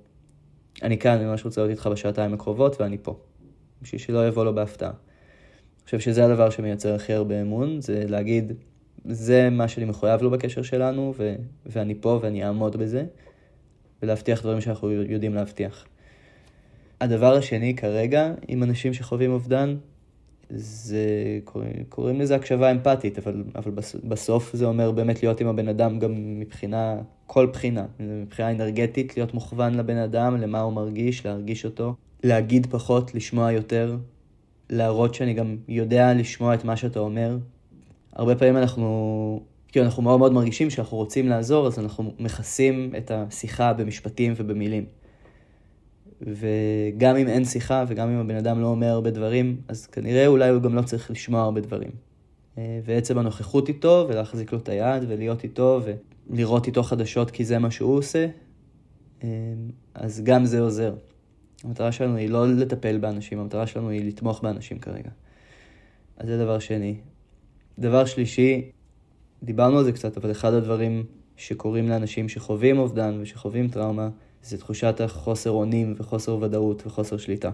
אני 0.83 0.99
כאן, 0.99 1.12
אני 1.12 1.25
ממש 1.25 1.45
רוצה 1.45 1.61
להיות 1.61 1.71
איתך 1.71 1.87
בשעתיים 1.87 2.35
הקרובות, 2.35 2.81
ואני 2.81 2.97
פה. 3.03 3.19
בשביל 3.83 4.01
שלא 4.01 4.29
יבוא 4.29 4.45
לו 4.45 4.55
בהפתעה. 4.55 4.90
אני 4.90 5.85
חושב 5.85 6.01
שזה 6.01 6.25
הדבר 6.25 6.51
שמייצר 6.51 6.95
הכי 6.95 7.12
הרבה 7.12 7.40
אמון, 7.40 7.81
זה 7.81 8.05
להגיד, 8.09 8.53
זה 9.05 9.51
מה 9.51 9.69
שאני 9.69 9.87
מחויב 9.87 10.23
לו 10.23 10.31
בקשר 10.31 10.62
שלנו, 10.62 11.14
ו- 11.17 11.35
ואני 11.67 11.95
פה 12.01 12.19
ואני 12.23 12.45
אעמוד 12.45 12.77
בזה, 12.77 13.05
ולהבטיח 14.03 14.43
דברים 14.43 14.61
שאנחנו 14.61 14.90
יודעים 14.90 15.35
להבטיח. 15.35 15.87
הדבר 17.01 17.35
השני 17.35 17.77
כרגע, 17.77 18.33
עם 18.49 18.62
אנשים 18.62 18.95
שחווים 18.95 19.33
אובדן, 19.33 19.77
זה, 20.57 21.38
קוראים, 21.45 21.73
קוראים 21.88 22.21
לזה 22.21 22.35
הקשבה 22.35 22.71
אמפתית, 22.71 23.19
אבל, 23.19 23.45
אבל 23.55 23.71
בסוף 24.05 24.57
זה 24.57 24.67
אומר 24.67 24.90
באמת 24.90 25.23
להיות 25.23 25.40
עם 25.40 25.47
הבן 25.47 25.69
אדם 25.69 25.99
גם 25.99 26.40
מבחינה, 26.40 26.97
כל 27.27 27.47
בחינה, 27.47 27.87
מבחינה 28.01 28.51
אנרגטית, 28.51 29.17
להיות 29.17 29.35
מוכוון 29.35 29.75
לבן 29.75 29.97
אדם, 29.97 30.37
למה 30.37 30.61
הוא 30.61 30.73
מרגיש, 30.73 31.27
להרגיש 31.27 31.64
אותו, 31.64 31.95
להגיד 32.23 32.67
פחות, 32.71 33.14
לשמוע 33.14 33.53
יותר, 33.53 33.97
להראות 34.71 35.14
שאני 35.14 35.35
גם 35.35 35.57
יודע 35.69 36.14
לשמוע 36.14 36.55
את 36.55 36.64
מה 36.64 36.77
שאתה 36.77 37.01
אומר. 37.01 37.38
הרבה 38.12 38.37
פעמים 38.37 38.57
אנחנו, 38.57 39.40
כאילו 39.69 39.87
אנחנו 39.87 40.03
מאוד 40.03 40.19
מאוד 40.19 40.33
מרגישים 40.33 40.71
שאנחנו 40.71 40.97
רוצים 40.97 41.29
לעזור, 41.29 41.67
אז 41.67 41.79
אנחנו 41.79 42.12
מכסים 42.19 42.93
את 42.99 43.11
השיחה 43.11 43.73
במשפטים 43.73 44.33
ובמילים. 44.37 44.85
וגם 46.22 47.16
אם 47.16 47.29
אין 47.29 47.44
שיחה 47.44 47.85
וגם 47.88 48.09
אם 48.09 48.18
הבן 48.18 48.37
אדם 48.37 48.61
לא 48.61 48.66
אומר 48.66 48.87
הרבה 48.87 49.11
דברים, 49.11 49.57
אז 49.68 49.87
כנראה 49.87 50.27
אולי 50.27 50.48
הוא 50.48 50.62
גם 50.62 50.74
לא 50.74 50.83
צריך 50.83 51.11
לשמוע 51.11 51.42
הרבה 51.42 51.61
דברים. 51.61 51.90
אה, 52.59 52.81
ועצם 52.85 53.18
הנוכחות 53.18 53.68
איתו, 53.68 54.07
ולהחזיק 54.09 54.53
לו 54.53 54.59
את 54.59 54.68
היד, 54.68 55.03
ולהיות 55.09 55.44
איתו, 55.44 55.81
ולראות 56.31 56.66
איתו 56.66 56.83
חדשות 56.83 57.31
כי 57.31 57.44
זה 57.44 57.59
מה 57.59 57.70
שהוא 57.70 57.96
עושה, 57.98 58.27
אה, 59.24 59.29
אז 59.94 60.20
גם 60.24 60.44
זה 60.44 60.61
עוזר. 60.61 60.94
המטרה 61.64 61.92
שלנו 61.92 62.16
היא 62.16 62.31
לא 62.31 62.48
לטפל 62.48 62.98
באנשים, 62.98 63.38
המטרה 63.38 63.66
שלנו 63.66 63.88
היא 63.88 64.09
לתמוך 64.09 64.42
באנשים 64.42 64.79
כרגע. 64.79 65.11
אז 66.16 66.29
זה 66.29 66.38
דבר 66.38 66.59
שני. 66.59 66.96
דבר 67.79 68.05
שלישי, 68.05 68.70
דיברנו 69.42 69.79
על 69.79 69.85
זה 69.85 69.92
קצת, 69.92 70.16
אבל 70.16 70.31
אחד 70.31 70.53
הדברים 70.53 71.05
שקורים 71.37 71.88
לאנשים 71.88 72.29
שחווים 72.29 72.79
אובדן 72.79 73.18
ושחווים 73.20 73.68
טראומה, 73.68 74.09
זה 74.44 74.59
תחושת 74.59 75.00
החוסר 75.00 75.50
אונים 75.50 75.94
וחוסר 75.98 76.37
ודאות 76.40 76.87
וחוסר 76.87 77.16
שליטה. 77.16 77.50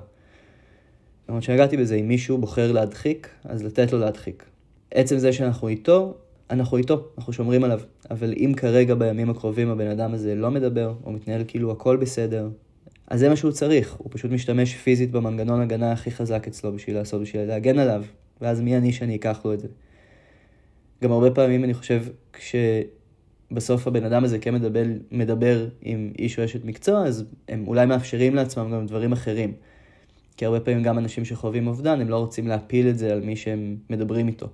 למרות 1.28 1.42
שהגעתי 1.42 1.76
בזה, 1.76 1.94
אם 1.94 2.08
מישהו 2.08 2.38
בוחר 2.38 2.72
להדחיק, 2.72 3.28
אז 3.44 3.64
לתת 3.64 3.92
לו 3.92 3.98
להדחיק. 3.98 4.44
עצם 4.90 5.18
זה 5.18 5.32
שאנחנו 5.32 5.68
איתו, 5.68 6.14
אנחנו 6.50 6.76
איתו, 6.76 7.08
אנחנו 7.18 7.32
שומרים 7.32 7.64
עליו. 7.64 7.80
אבל 8.10 8.34
אם 8.36 8.52
כרגע 8.56 8.94
בימים 8.94 9.30
הקרובים 9.30 9.70
הבן 9.70 9.86
אדם 9.86 10.14
הזה 10.14 10.34
לא 10.34 10.50
מדבר, 10.50 10.94
או 11.04 11.12
מתנהל 11.12 11.44
כאילו 11.48 11.72
הכל 11.72 11.96
בסדר, 11.96 12.48
אז 13.06 13.20
זה 13.20 13.28
מה 13.28 13.36
שהוא 13.36 13.52
צריך. 13.52 13.94
הוא 13.98 14.08
פשוט 14.10 14.30
משתמש 14.30 14.74
פיזית 14.74 15.10
במנגנון 15.10 15.60
הגנה 15.60 15.92
הכי 15.92 16.10
חזק 16.10 16.46
אצלו 16.46 16.72
בשביל 16.72 16.96
לעשות, 16.96 17.22
בשביל 17.22 17.42
להגן 17.42 17.78
עליו. 17.78 18.04
ואז 18.40 18.60
מי 18.60 18.76
אני 18.76 18.92
שאני 18.92 19.16
אקח 19.16 19.40
לו 19.44 19.52
את 19.52 19.60
זה? 19.60 19.68
גם 21.02 21.12
הרבה 21.12 21.30
פעמים 21.30 21.64
אני 21.64 21.74
חושב, 21.74 22.04
כש... 22.32 22.54
בסוף 23.52 23.86
הבן 23.86 24.04
אדם 24.04 24.24
הזה 24.24 24.38
כן 24.38 24.54
מדבר, 24.54 24.84
מדבר 25.12 25.66
עם 25.82 26.12
איש 26.18 26.38
או 26.38 26.44
אשת 26.44 26.64
מקצוע, 26.64 27.06
אז 27.06 27.24
הם 27.48 27.64
אולי 27.68 27.86
מאפשרים 27.86 28.34
לעצמם 28.34 28.70
גם 28.72 28.86
דברים 28.86 29.12
אחרים. 29.12 29.52
כי 30.36 30.46
הרבה 30.46 30.60
פעמים 30.60 30.82
גם 30.82 30.98
אנשים 30.98 31.24
שחווים 31.24 31.66
אובדן, 31.66 32.00
הם 32.00 32.08
לא 32.08 32.16
רוצים 32.16 32.48
להפיל 32.48 32.88
את 32.88 32.98
זה 32.98 33.12
על 33.12 33.20
מי 33.20 33.36
שהם 33.36 33.76
מדברים 33.90 34.28
איתו. 34.28 34.46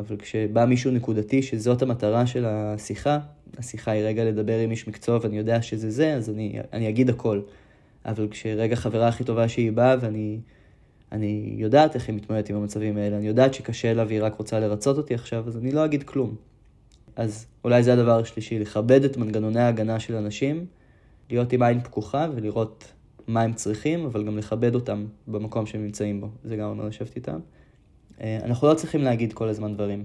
אבל 0.00 0.16
כשבא 0.16 0.64
מישהו 0.64 0.90
נקודתי, 0.90 1.42
שזאת 1.42 1.82
המטרה 1.82 2.26
של 2.26 2.44
השיחה, 2.46 3.18
השיחה 3.58 3.90
היא 3.90 4.02
רגע 4.02 4.24
לדבר 4.24 4.58
עם 4.58 4.70
איש 4.70 4.88
מקצוע 4.88 5.18
ואני 5.22 5.38
יודע 5.38 5.62
שזה 5.62 5.90
זה, 5.90 6.14
אז 6.14 6.30
אני, 6.30 6.58
אני 6.72 6.88
אגיד 6.88 7.10
הכל. 7.10 7.40
אבל 8.06 8.28
כשרגע 8.30 8.76
חברה 8.76 9.08
הכי 9.08 9.24
טובה 9.24 9.48
שהיא 9.48 9.72
באה 9.72 9.96
ואני 10.00 10.38
אני 11.12 11.54
יודעת 11.56 11.94
איך 11.94 12.08
היא 12.08 12.16
מתמודדת 12.16 12.50
עם 12.50 12.56
המצבים 12.56 12.96
האלה, 12.96 13.16
אני 13.16 13.26
יודעת 13.26 13.54
שקשה 13.54 13.94
לה 13.94 14.04
והיא 14.08 14.22
רק 14.22 14.34
רוצה 14.34 14.60
לרצות 14.60 14.96
אותי 14.96 15.14
עכשיו, 15.14 15.44
אז 15.46 15.56
אני 15.56 15.72
לא 15.72 15.84
אגיד 15.84 16.02
כלום. 16.02 16.34
אז 17.16 17.46
אולי 17.64 17.82
זה 17.82 17.92
הדבר 17.92 18.18
השלישי, 18.18 18.58
לכבד 18.58 19.04
את 19.04 19.16
מנגנוני 19.16 19.60
ההגנה 19.60 20.00
של 20.00 20.14
אנשים, 20.16 20.66
להיות 21.30 21.52
עם 21.52 21.62
עין 21.62 21.80
פקוחה 21.80 22.26
ולראות 22.34 22.92
מה 23.26 23.42
הם 23.42 23.52
צריכים, 23.52 24.04
אבל 24.04 24.24
גם 24.24 24.38
לכבד 24.38 24.74
אותם 24.74 25.06
במקום 25.26 25.66
שהם 25.66 25.82
נמצאים 25.82 26.20
בו. 26.20 26.28
זה 26.44 26.56
גם 26.56 26.68
אומר 26.68 26.84
לשבת 26.84 27.16
איתם. 27.16 27.38
אה, 28.20 28.38
אנחנו 28.44 28.68
לא 28.68 28.74
צריכים 28.74 29.02
להגיד 29.02 29.32
כל 29.32 29.48
הזמן 29.48 29.74
דברים. 29.74 30.04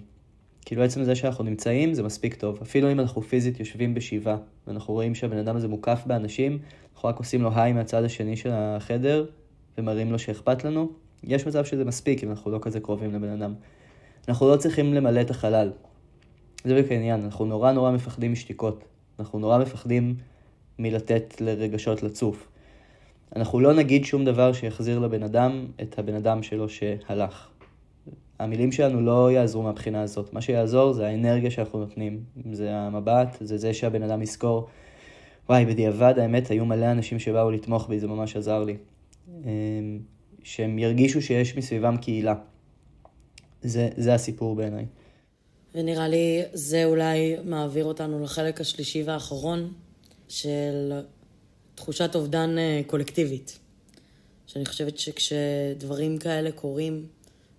כאילו 0.66 0.84
עצם 0.84 1.04
זה 1.04 1.16
שאנחנו 1.16 1.44
נמצאים 1.44 1.94
זה 1.94 2.04
מספיק 2.04 2.36
טוב. 2.36 2.60
אפילו 2.62 2.92
אם 2.92 3.00
אנחנו 3.00 3.22
פיזית 3.22 3.60
יושבים 3.60 3.94
בשבעה, 3.94 4.38
ואנחנו 4.68 4.94
רואים 4.94 5.16
שהבן 5.16 5.38
אדם 5.38 5.56
הזה 5.56 5.68
מוקף 5.68 6.04
באנשים, 6.06 6.60
אנחנו 6.96 7.10
רק 7.10 7.18
עושים 7.18 7.42
לו 7.42 7.50
היי 7.56 7.74
מהצד 7.74 8.04
השני 8.04 8.38
של 8.38 8.50
החדר, 8.54 9.26
ומראים 9.78 10.12
לו 10.12 10.20
שאכפת 10.20 10.64
לנו, 10.64 10.90
יש 11.24 11.48
מצב 11.48 11.66
שזה 11.66 11.86
מספיק 11.86 12.24
אם 12.24 12.30
אנחנו 12.30 12.52
לא 12.52 12.60
כזה 12.62 12.80
קרובים 12.80 13.14
לבן 13.14 13.30
אדם. 13.30 13.54
אנחנו 14.28 14.50
לא 14.50 14.58
צריכים 14.58 14.94
למלא 14.94 15.22
את 15.22 15.30
החלל. 15.30 15.72
זה 16.66 16.74
בדיוק 16.74 16.92
העניין, 16.92 17.22
אנחנו 17.22 17.46
נורא 17.46 17.72
נורא 17.72 17.92
מפחדים 17.92 18.32
משתיקות. 18.32 18.84
אנחנו 19.20 19.40
נורא 19.40 19.58
מפחדים 19.58 20.16
מלתת 20.80 21.42
לרגשות 21.42 22.04
לצוף. 22.04 22.48
אנחנו 23.36 23.60
לא 23.60 23.74
נגיד 23.74 24.06
שום 24.06 24.26
דבר 24.26 24.54
שיחזיר 24.54 25.00
לבן 25.00 25.24
אדם 25.24 25.66
את 25.82 26.00
הבן 26.00 26.14
אדם 26.14 26.44
שלו 26.44 26.70
שהלך. 26.70 27.50
המילים 28.40 28.72
שלנו 28.72 29.02
לא 29.02 29.32
יעזרו 29.32 29.64
מהבחינה 29.64 30.02
הזאת. 30.02 30.34
מה 30.34 30.42
שיעזור 30.42 30.94
זה 30.94 31.08
האנרגיה 31.08 31.52
שאנחנו 31.52 31.80
נותנים. 31.80 32.20
זה 32.52 32.76
המבט, 32.76 33.38
זה 33.40 33.58
זה 33.58 33.74
שהבן 33.74 34.04
אדם 34.04 34.22
יזכור. 34.22 34.68
וואי, 35.50 35.66
בדיעבד 35.66 36.20
האמת 36.20 36.50
היו 36.50 36.66
מלא 36.66 36.92
אנשים 36.92 37.20
שבאו 37.20 37.52
לתמוך 37.52 37.90
בי, 37.90 38.00
זה 38.00 38.08
ממש 38.08 38.36
עזר 38.36 38.64
לי. 38.64 38.78
אמ, 39.44 40.00
שהם 40.44 40.80
ירגישו 40.80 41.22
שיש 41.22 41.58
מסביבם 41.58 41.98
קהילה. 41.98 42.36
זה, 43.62 43.90
זה 43.98 44.14
הסיפור 44.14 44.56
בעיניי. 44.56 44.86
ונראה 45.76 46.08
לי 46.08 46.44
זה 46.54 46.86
אולי 46.86 47.36
מעביר 47.44 47.86
אותנו 47.86 48.24
לחלק 48.24 48.62
השלישי 48.62 49.04
והאחרון 49.04 49.74
של 50.28 50.92
תחושת 51.76 52.16
אובדן 52.16 52.58
אה, 52.58 52.82
קולקטיבית. 52.88 53.60
שאני 54.48 54.66
חושבת 54.66 54.98
שכשדברים 54.98 56.18
כאלה 56.18 56.52
קורים, 56.52 57.08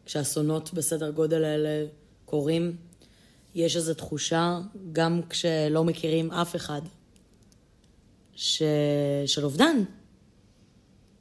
כשאסונות 0.07 0.75
בסדר 0.75 1.11
גודל 1.11 1.45
האלה 1.45 1.87
קורים, 2.25 2.77
יש 3.55 3.77
איזו 3.77 3.95
תחושה, 3.95 4.61
גם 4.93 5.21
כשלא 5.31 5.85
מכירים 5.85 6.31
אף 6.31 6.57
אחד, 6.57 6.81
ש... 8.37 8.63
של 9.27 9.45
אובדן. 9.45 9.83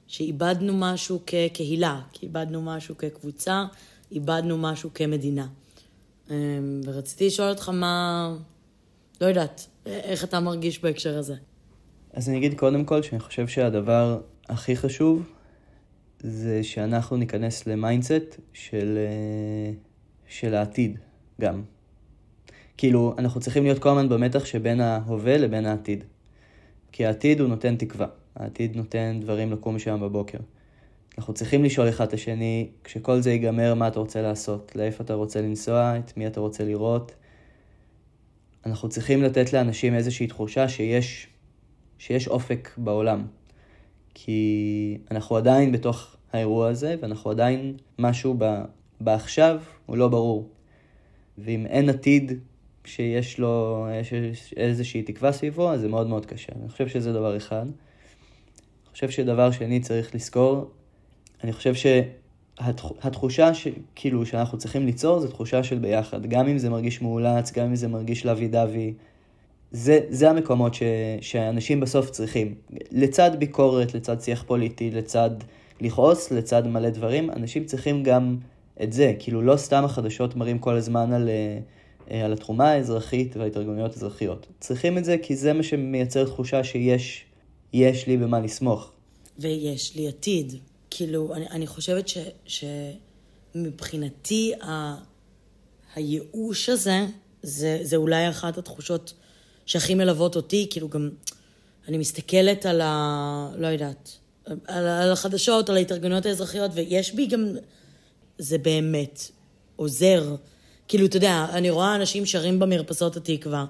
שאיבדנו 0.07 0.73
משהו 0.75 1.19
כקהילה, 1.25 2.01
איבדנו 2.23 2.61
משהו 2.61 2.97
כקבוצה, 2.97 3.65
איבדנו 4.11 4.57
משהו 4.57 4.89
כמדינה. 4.93 5.47
אמ, 6.29 6.81
ורציתי 6.85 7.27
לשאול 7.27 7.49
אותך 7.49 7.69
מה... 7.69 8.35
לא 9.21 9.25
יודעת, 9.25 9.67
איך 9.85 10.23
אתה 10.23 10.39
מרגיש 10.39 10.83
בהקשר 10.83 11.17
הזה? 11.17 11.35
אז 12.13 12.29
אני 12.29 12.37
אגיד 12.37 12.59
קודם 12.59 12.85
כל 12.85 13.01
שאני 13.01 13.19
חושב 13.19 13.47
שהדבר 13.47 14.21
הכי 14.49 14.75
חשוב 14.75 15.23
זה 16.19 16.63
שאנחנו 16.63 17.17
ניכנס 17.17 17.67
ל 17.67 17.76
mindset 17.76 18.39
של, 18.53 18.97
אה, 18.97 19.73
של 20.27 20.55
העתיד 20.55 20.99
גם. 21.41 21.63
כאילו, 22.77 23.15
אנחנו 23.17 23.41
צריכים 23.41 23.63
להיות 23.63 23.79
כל 23.79 23.89
הזמן 23.89 24.09
במתח 24.09 24.45
שבין 24.45 24.81
ההווה 24.81 25.37
לבין 25.37 25.65
העתיד. 25.65 26.03
כי 26.91 27.05
העתיד 27.05 27.39
הוא 27.39 27.49
נותן 27.49 27.75
תקווה. 27.75 28.07
העתיד 28.35 28.75
נותן 28.75 29.19
דברים 29.21 29.51
לקום 29.51 29.79
שם 29.79 29.99
בבוקר. 30.01 30.37
אנחנו 31.17 31.33
צריכים 31.33 31.63
לשאול 31.63 31.89
אחד 31.89 32.07
את 32.07 32.13
השני, 32.13 32.69
כשכל 32.83 33.21
זה 33.21 33.31
ייגמר, 33.31 33.73
מה 33.73 33.87
אתה 33.87 33.99
רוצה 33.99 34.21
לעשות? 34.21 34.75
לאיפה 34.75 35.03
אתה 35.03 35.13
רוצה 35.13 35.41
לנסוע? 35.41 35.97
את 35.97 36.17
מי 36.17 36.27
אתה 36.27 36.39
רוצה 36.39 36.63
לראות? 36.63 37.15
אנחנו 38.65 38.89
צריכים 38.89 39.23
לתת 39.23 39.53
לאנשים 39.53 39.95
איזושהי 39.95 40.27
תחושה 40.27 40.69
שיש, 40.69 41.27
שיש 41.97 42.27
אופק 42.27 42.71
בעולם. 42.77 43.25
כי 44.13 44.97
אנחנו 45.11 45.35
עדיין 45.37 45.71
בתוך 45.71 46.15
האירוע 46.33 46.67
הזה, 46.67 46.95
ואנחנו 47.01 47.31
עדיין, 47.31 47.77
משהו 47.99 48.35
ב, 48.37 48.61
בעכשיו 49.01 49.61
הוא 49.85 49.97
לא 49.97 50.07
ברור. 50.07 50.49
ואם 51.37 51.65
אין 51.65 51.89
עתיד 51.89 52.31
שיש 52.85 53.39
לו 53.39 53.87
יש 54.01 54.13
איזושהי 54.57 55.03
תקווה 55.03 55.31
סביבו, 55.31 55.71
אז 55.71 55.81
זה 55.81 55.87
מאוד 55.87 56.07
מאוד 56.07 56.25
קשה. 56.25 56.53
אני 56.61 56.69
חושב 56.69 56.87
שזה 56.87 57.13
דבר 57.13 57.37
אחד. 57.37 57.65
אני 57.65 58.91
חושב 58.91 59.09
שדבר 59.09 59.51
שני 59.51 59.79
צריך 59.79 60.15
לזכור 60.15 60.71
אני 61.43 61.53
חושב 61.53 61.73
שהתחושה 61.75 63.53
ש... 63.53 63.67
כאילו 63.95 64.25
שאנחנו 64.25 64.57
צריכים 64.57 64.85
ליצור 64.85 65.19
זה 65.19 65.27
תחושה 65.27 65.63
של 65.63 65.77
ביחד. 65.77 66.25
גם 66.25 66.47
אם 66.47 66.57
זה 66.57 66.69
מרגיש 66.69 67.01
מאולץ, 67.01 67.51
גם 67.51 67.65
אם 67.65 67.75
זה 67.75 67.87
מרגיש 67.87 68.25
לוי 68.25 68.47
דווי. 68.47 68.93
זה, 69.71 69.99
זה 70.09 70.29
המקומות 70.29 70.73
ש, 70.73 70.83
שאנשים 71.21 71.79
בסוף 71.79 72.09
צריכים. 72.09 72.55
לצד 72.91 73.31
ביקורת, 73.39 73.93
לצד 73.93 74.21
שיח 74.21 74.43
פוליטי, 74.47 74.91
לצד 74.91 75.29
לכעוס, 75.81 76.31
לצד 76.31 76.67
מלא 76.67 76.89
דברים, 76.89 77.31
אנשים 77.31 77.65
צריכים 77.65 78.03
גם 78.03 78.37
את 78.83 78.93
זה. 78.93 79.13
כאילו 79.19 79.41
לא 79.41 79.57
סתם 79.57 79.83
החדשות 79.85 80.35
מראים 80.35 80.59
כל 80.59 80.75
הזמן 80.75 81.13
על, 81.13 81.29
אה, 82.11 82.25
על 82.25 82.33
התחומה 82.33 82.71
האזרחית 82.71 83.37
וההתארגנויות 83.37 83.93
האזרחיות. 83.93 84.47
צריכים 84.59 84.97
את 84.97 85.05
זה 85.05 85.17
כי 85.17 85.35
זה 85.35 85.53
מה 85.53 85.63
שמייצר 85.63 86.25
תחושה 86.25 86.63
שיש 86.63 87.25
יש 87.73 88.07
לי 88.07 88.17
במה 88.17 88.39
לסמוך. 88.39 88.91
ויש 89.39 89.95
לי 89.95 90.07
עתיד. 90.07 90.53
כאילו, 90.97 91.33
אני, 91.33 91.47
אני 91.47 91.67
חושבת 91.67 92.07
ש, 92.07 92.17
שמבחינתי 93.55 94.53
ה, 94.63 94.95
הייאוש 95.95 96.69
הזה, 96.69 97.05
זה, 97.43 97.79
זה 97.81 97.95
אולי 97.95 98.29
אחת 98.29 98.57
התחושות 98.57 99.13
שהכי 99.65 99.95
מלוות 99.95 100.35
אותי, 100.35 100.67
כאילו 100.69 100.89
גם 100.89 101.09
אני 101.87 101.97
מסתכלת 101.97 102.65
על 102.65 102.81
ה... 102.81 103.49
לא 103.57 103.67
יודעת, 103.67 104.17
על, 104.45 104.87
על 104.87 105.11
החדשות, 105.11 105.69
על 105.69 105.77
ההתארגנויות 105.77 106.25
האזרחיות, 106.25 106.71
ויש 106.73 107.13
בי 107.13 107.27
גם 107.27 107.55
זה 108.37 108.57
באמת 108.57 109.31
עוזר. 109.75 110.35
כאילו, 110.87 111.05
אתה 111.05 111.17
יודע, 111.17 111.45
אני 111.49 111.69
רואה 111.69 111.95
אנשים 111.95 112.25
שרים 112.25 112.59
במרפסות 112.59 113.17
התקווה. 113.17 113.65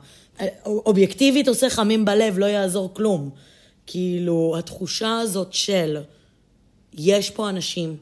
אובייקטיבית 0.66 1.48
עושה 1.48 1.70
חמים 1.70 2.06
בלב, 2.06 2.38
לא 2.38 2.46
יעזור 2.46 2.94
כלום. 2.94 3.30
כאילו, 3.88 4.56
התחושה 4.60 5.20
הזאת 5.20 5.54
של 5.54 5.98
יש 6.98 7.30
פה 7.30 7.50
אנשים 7.50 7.98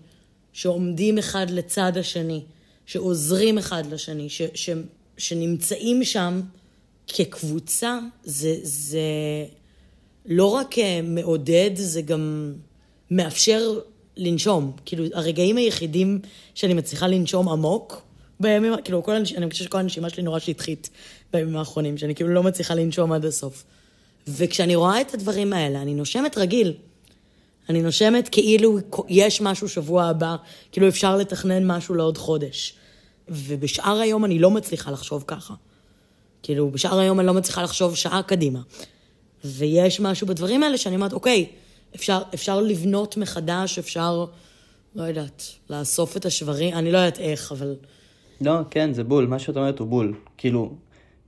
שעומדים 0.53 1.17
אחד 1.17 1.49
לצד 1.49 1.97
השני, 1.97 2.41
שעוזרים 2.85 3.57
אחד 3.57 3.83
לשני, 3.91 4.29
ש, 4.29 4.41
ש, 4.53 4.69
שנמצאים 5.17 6.03
שם 6.03 6.41
כקבוצה, 7.07 7.99
זה, 8.23 8.55
זה 8.63 8.99
לא 10.25 10.45
רק 10.45 10.79
אה, 10.79 10.99
מעודד, 11.03 11.71
זה 11.75 12.01
גם 12.01 12.53
מאפשר 13.11 13.79
לנשום. 14.17 14.71
כאילו, 14.85 15.05
הרגעים 15.13 15.57
היחידים 15.57 16.19
שאני 16.55 16.73
מצליחה 16.73 17.07
לנשום 17.07 17.49
עמוק, 17.49 18.01
בימים, 18.39 18.73
כאילו, 18.83 19.03
כל, 19.03 19.11
אני 19.11 19.49
חושבת 19.49 19.67
שכל 19.67 19.77
הנשימה 19.77 20.09
שלי 20.09 20.23
נורא 20.23 20.39
שטחית 20.39 20.89
בימים 21.33 21.57
האחרונים, 21.57 21.97
שאני 21.97 22.15
כאילו 22.15 22.29
לא 22.29 22.43
מצליחה 22.43 22.75
לנשום 22.75 23.11
עד 23.11 23.25
הסוף. 23.25 23.63
וכשאני 24.27 24.75
רואה 24.75 25.01
את 25.01 25.13
הדברים 25.13 25.53
האלה, 25.53 25.81
אני 25.81 25.93
נושמת 25.93 26.37
רגיל. 26.37 26.73
אני 27.69 27.81
נושמת 27.81 28.29
כאילו 28.29 28.77
יש 29.09 29.41
משהו 29.41 29.69
שבוע 29.69 30.05
הבא, 30.05 30.35
כאילו 30.71 30.87
אפשר 30.87 31.17
לתכנן 31.17 31.67
משהו 31.67 31.95
לעוד 31.95 32.17
חודש. 32.17 32.73
ובשאר 33.27 33.99
היום 33.99 34.25
אני 34.25 34.39
לא 34.39 34.51
מצליחה 34.51 34.91
לחשוב 34.91 35.23
ככה. 35.27 35.53
כאילו, 36.43 36.71
בשאר 36.71 36.99
היום 36.99 37.19
אני 37.19 37.27
לא 37.27 37.33
מצליחה 37.33 37.63
לחשוב 37.63 37.95
שעה 37.95 38.23
קדימה. 38.23 38.59
ויש 39.45 39.99
משהו 39.99 40.27
בדברים 40.27 40.63
האלה 40.63 40.77
שאני 40.77 40.95
אומרת, 40.95 41.13
אוקיי, 41.13 41.45
אפשר, 41.95 42.21
אפשר 42.33 42.61
לבנות 42.61 43.17
מחדש, 43.17 43.79
אפשר, 43.79 44.25
לא 44.95 45.03
יודעת, 45.03 45.43
לאסוף 45.69 46.17
את 46.17 46.25
השברים, 46.25 46.73
אני 46.73 46.91
לא 46.91 46.97
יודעת 46.97 47.19
איך, 47.19 47.51
אבל... 47.51 47.75
לא, 48.41 48.53
כן, 48.71 48.93
זה 48.93 49.03
בול, 49.03 49.27
מה 49.27 49.39
שאת 49.39 49.57
אומרת 49.57 49.79
הוא 49.79 49.87
בול. 49.87 50.13
כאילו, 50.37 50.73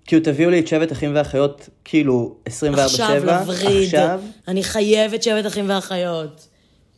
כאילו 0.06 0.24
תביאו 0.24 0.50
לי 0.50 0.60
את 0.60 0.68
שבט 0.68 0.92
אחים 0.92 1.12
ואחיות, 1.16 1.70
כאילו 1.84 2.36
24-7. 2.48 2.52
עכשיו, 2.80 3.26
לווריד. 3.26 3.84
עכשיו. 3.84 4.22
אני 4.48 4.64
חייבת 4.64 5.24
שבט 5.24 5.46
אחים 5.46 5.70
ואחיות. 5.70 6.48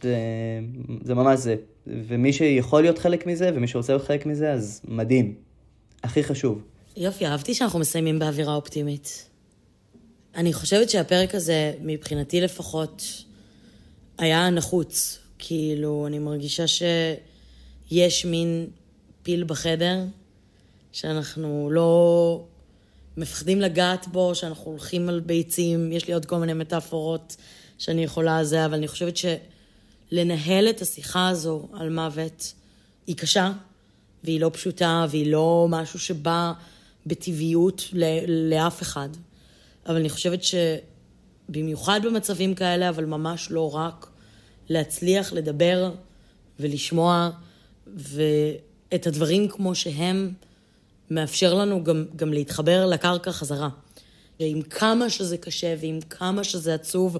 זה, 0.01 0.15
זה 1.03 1.13
ממש 1.13 1.39
זה. 1.39 1.55
ומי 1.87 2.33
שיכול 2.33 2.81
להיות 2.81 2.97
חלק 2.97 3.25
מזה, 3.25 3.51
ומי 3.55 3.67
שרוצה 3.67 3.93
להיות 3.93 4.07
חלק 4.07 4.25
מזה, 4.25 4.51
אז 4.51 4.81
מדהים. 4.87 5.35
הכי 6.03 6.23
חשוב. 6.23 6.61
יופי, 6.97 7.25
אהבתי 7.25 7.53
שאנחנו 7.53 7.79
מסיימים 7.79 8.19
באווירה 8.19 8.55
אופטימית. 8.55 9.29
אני 10.35 10.53
חושבת 10.53 10.89
שהפרק 10.89 11.35
הזה, 11.35 11.73
מבחינתי 11.81 12.41
לפחות, 12.41 13.03
היה 14.17 14.49
נחוץ. 14.49 15.19
כאילו, 15.39 16.07
אני 16.07 16.19
מרגישה 16.19 16.63
שיש 16.67 18.25
מין 18.25 18.67
פיל 19.23 19.43
בחדר, 19.43 19.97
שאנחנו 20.91 21.69
לא 21.71 22.43
מפחדים 23.17 23.61
לגעת 23.61 24.07
בו, 24.07 24.35
שאנחנו 24.35 24.71
הולכים 24.71 25.09
על 25.09 25.19
ביצים, 25.19 25.91
יש 25.91 26.07
לי 26.07 26.13
עוד 26.13 26.25
כל 26.25 26.37
מיני 26.37 26.53
מטאפורות 26.53 27.35
שאני 27.77 28.03
יכולה 28.03 28.43
זה, 28.43 28.65
אבל 28.65 28.73
אני 28.73 28.87
חושבת 28.87 29.17
שלנהל 29.17 30.69
את 30.69 30.81
השיחה 30.81 31.27
הזו 31.27 31.67
על 31.73 31.89
מוות 31.89 32.53
היא 33.07 33.15
קשה, 33.15 33.51
והיא 34.23 34.41
לא 34.41 34.49
פשוטה, 34.53 35.05
והיא 35.09 35.31
לא 35.31 35.67
משהו 35.69 35.99
שבא 35.99 36.53
בטבעיות 37.05 37.83
לאף 38.27 38.81
אחד. 38.81 39.09
אבל 39.85 39.95
אני 39.95 40.09
חושבת 40.09 40.39
שבמיוחד 40.43 41.99
במצבים 42.03 42.55
כאלה, 42.55 42.89
אבל 42.89 43.05
ממש 43.05 43.51
לא 43.51 43.75
רק, 43.75 44.07
להצליח 44.69 45.33
לדבר 45.33 45.91
ולשמוע 46.59 47.29
ואת 47.87 49.07
הדברים 49.07 49.47
כמו 49.49 49.75
שהם, 49.75 50.31
מאפשר 51.11 51.53
לנו 51.53 51.83
גם, 51.83 52.05
גם 52.15 52.33
להתחבר 52.33 52.85
לקרקע 52.85 53.31
חזרה. 53.31 53.69
ועם 54.39 54.61
כמה 54.61 55.09
שזה 55.09 55.37
קשה, 55.37 55.75
ועם 55.79 55.99
כמה 56.01 56.43
שזה 56.43 56.73
עצוב, 56.73 57.17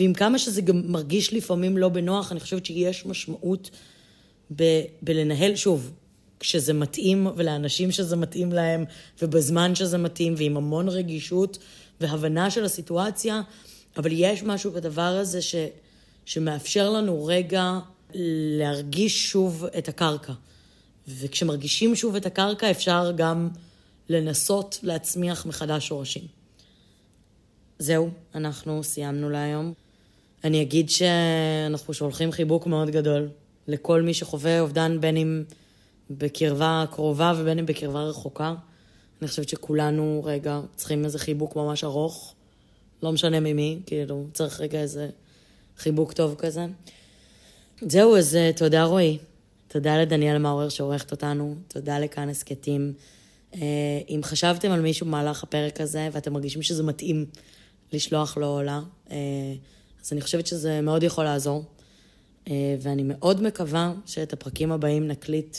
ועם 0.00 0.14
כמה 0.14 0.38
שזה 0.38 0.60
גם 0.60 0.82
מרגיש 0.84 1.32
לפעמים 1.32 1.78
לא 1.78 1.88
בנוח, 1.88 2.32
אני 2.32 2.40
חושבת 2.40 2.66
שיש 2.66 3.06
משמעות 3.06 3.70
ב, 4.56 4.62
בלנהל, 5.02 5.56
שוב, 5.56 5.90
כשזה 6.40 6.72
מתאים, 6.72 7.26
ולאנשים 7.36 7.92
שזה 7.92 8.16
מתאים 8.16 8.52
להם, 8.52 8.84
ובזמן 9.22 9.74
שזה 9.74 9.98
מתאים, 9.98 10.34
ועם 10.36 10.56
המון 10.56 10.88
רגישות 10.88 11.58
והבנה 12.00 12.50
של 12.50 12.64
הסיטואציה, 12.64 13.40
אבל 13.96 14.10
יש 14.12 14.42
משהו 14.42 14.70
בדבר 14.70 15.02
הזה 15.02 15.42
ש, 15.42 15.54
שמאפשר 16.24 16.90
לנו 16.90 17.24
רגע 17.24 17.78
להרגיש 18.58 19.30
שוב 19.30 19.64
את 19.78 19.88
הקרקע. 19.88 20.32
וכשמרגישים 21.08 21.96
שוב 21.96 22.16
את 22.16 22.26
הקרקע 22.26 22.70
אפשר 22.70 23.12
גם 23.16 23.48
לנסות 24.08 24.78
להצמיח 24.82 25.46
מחדש 25.46 25.88
שורשים. 25.88 26.22
זהו, 27.78 28.10
אנחנו 28.34 28.82
סיימנו 28.82 29.30
להיום. 29.30 29.72
אני 30.44 30.62
אגיד 30.62 30.90
שאנחנו 30.90 31.94
שולחים 31.94 32.32
חיבוק 32.32 32.66
מאוד 32.66 32.90
גדול 32.90 33.28
לכל 33.68 34.02
מי 34.02 34.14
שחווה 34.14 34.60
אובדן 34.60 35.00
בין 35.00 35.16
אם 35.16 35.42
בקרבה 36.10 36.84
קרובה 36.90 37.32
ובין 37.36 37.58
אם 37.58 37.66
בקרבה 37.66 38.02
רחוקה. 38.02 38.54
אני 39.20 39.28
חושבת 39.28 39.48
שכולנו 39.48 40.22
רגע 40.24 40.60
צריכים 40.76 41.04
איזה 41.04 41.18
חיבוק 41.18 41.56
ממש 41.56 41.84
ארוך, 41.84 42.34
לא 43.02 43.12
משנה 43.12 43.40
ממי, 43.40 43.78
כאילו 43.86 44.26
צריך 44.34 44.60
רגע 44.60 44.80
איזה 44.80 45.08
חיבוק 45.78 46.12
טוב 46.12 46.34
כזה. 46.38 46.66
זהו, 47.80 48.16
אז 48.16 48.36
אה, 48.36 48.50
תודה 48.56 48.84
רועי. 48.84 49.18
תודה 49.68 49.98
לדניאל 49.98 50.38
מאורר 50.38 50.68
שעורכת 50.68 51.10
אותנו, 51.10 51.54
תודה 51.68 51.98
לכאן 51.98 52.28
הסכתים. 52.28 52.92
אה, 53.54 53.60
אם 54.08 54.20
חשבתם 54.22 54.70
על 54.70 54.80
מישהו 54.80 55.06
במהלך 55.06 55.42
הפרק 55.42 55.80
הזה 55.80 56.08
ואתם 56.12 56.32
מרגישים 56.32 56.62
שזה 56.62 56.82
מתאים 56.82 57.26
לשלוח 57.92 58.36
לו 58.36 58.46
עולה, 58.46 58.80
אה, 59.10 59.16
אז 60.04 60.12
אני 60.12 60.20
חושבת 60.20 60.46
שזה 60.46 60.80
מאוד 60.80 61.02
יכול 61.02 61.24
לעזור. 61.24 61.64
אה, 62.48 62.76
ואני 62.80 63.02
מאוד 63.04 63.42
מקווה 63.42 63.92
שאת 64.06 64.32
הפרקים 64.32 64.72
הבאים 64.72 65.08
נקליט 65.08 65.56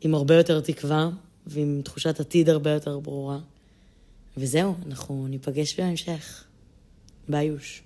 עם 0.00 0.14
הרבה 0.14 0.34
יותר 0.34 0.60
תקווה 0.60 1.10
ועם 1.46 1.80
תחושת 1.84 2.20
עתיד 2.20 2.48
הרבה 2.48 2.70
יותר 2.70 2.98
ברורה. 2.98 3.38
וזהו, 4.36 4.74
אנחנו 4.86 5.26
ניפגש 5.28 5.80
בהמשך. 5.80 6.44
ביי 7.28 7.46
יוש. 7.46 7.85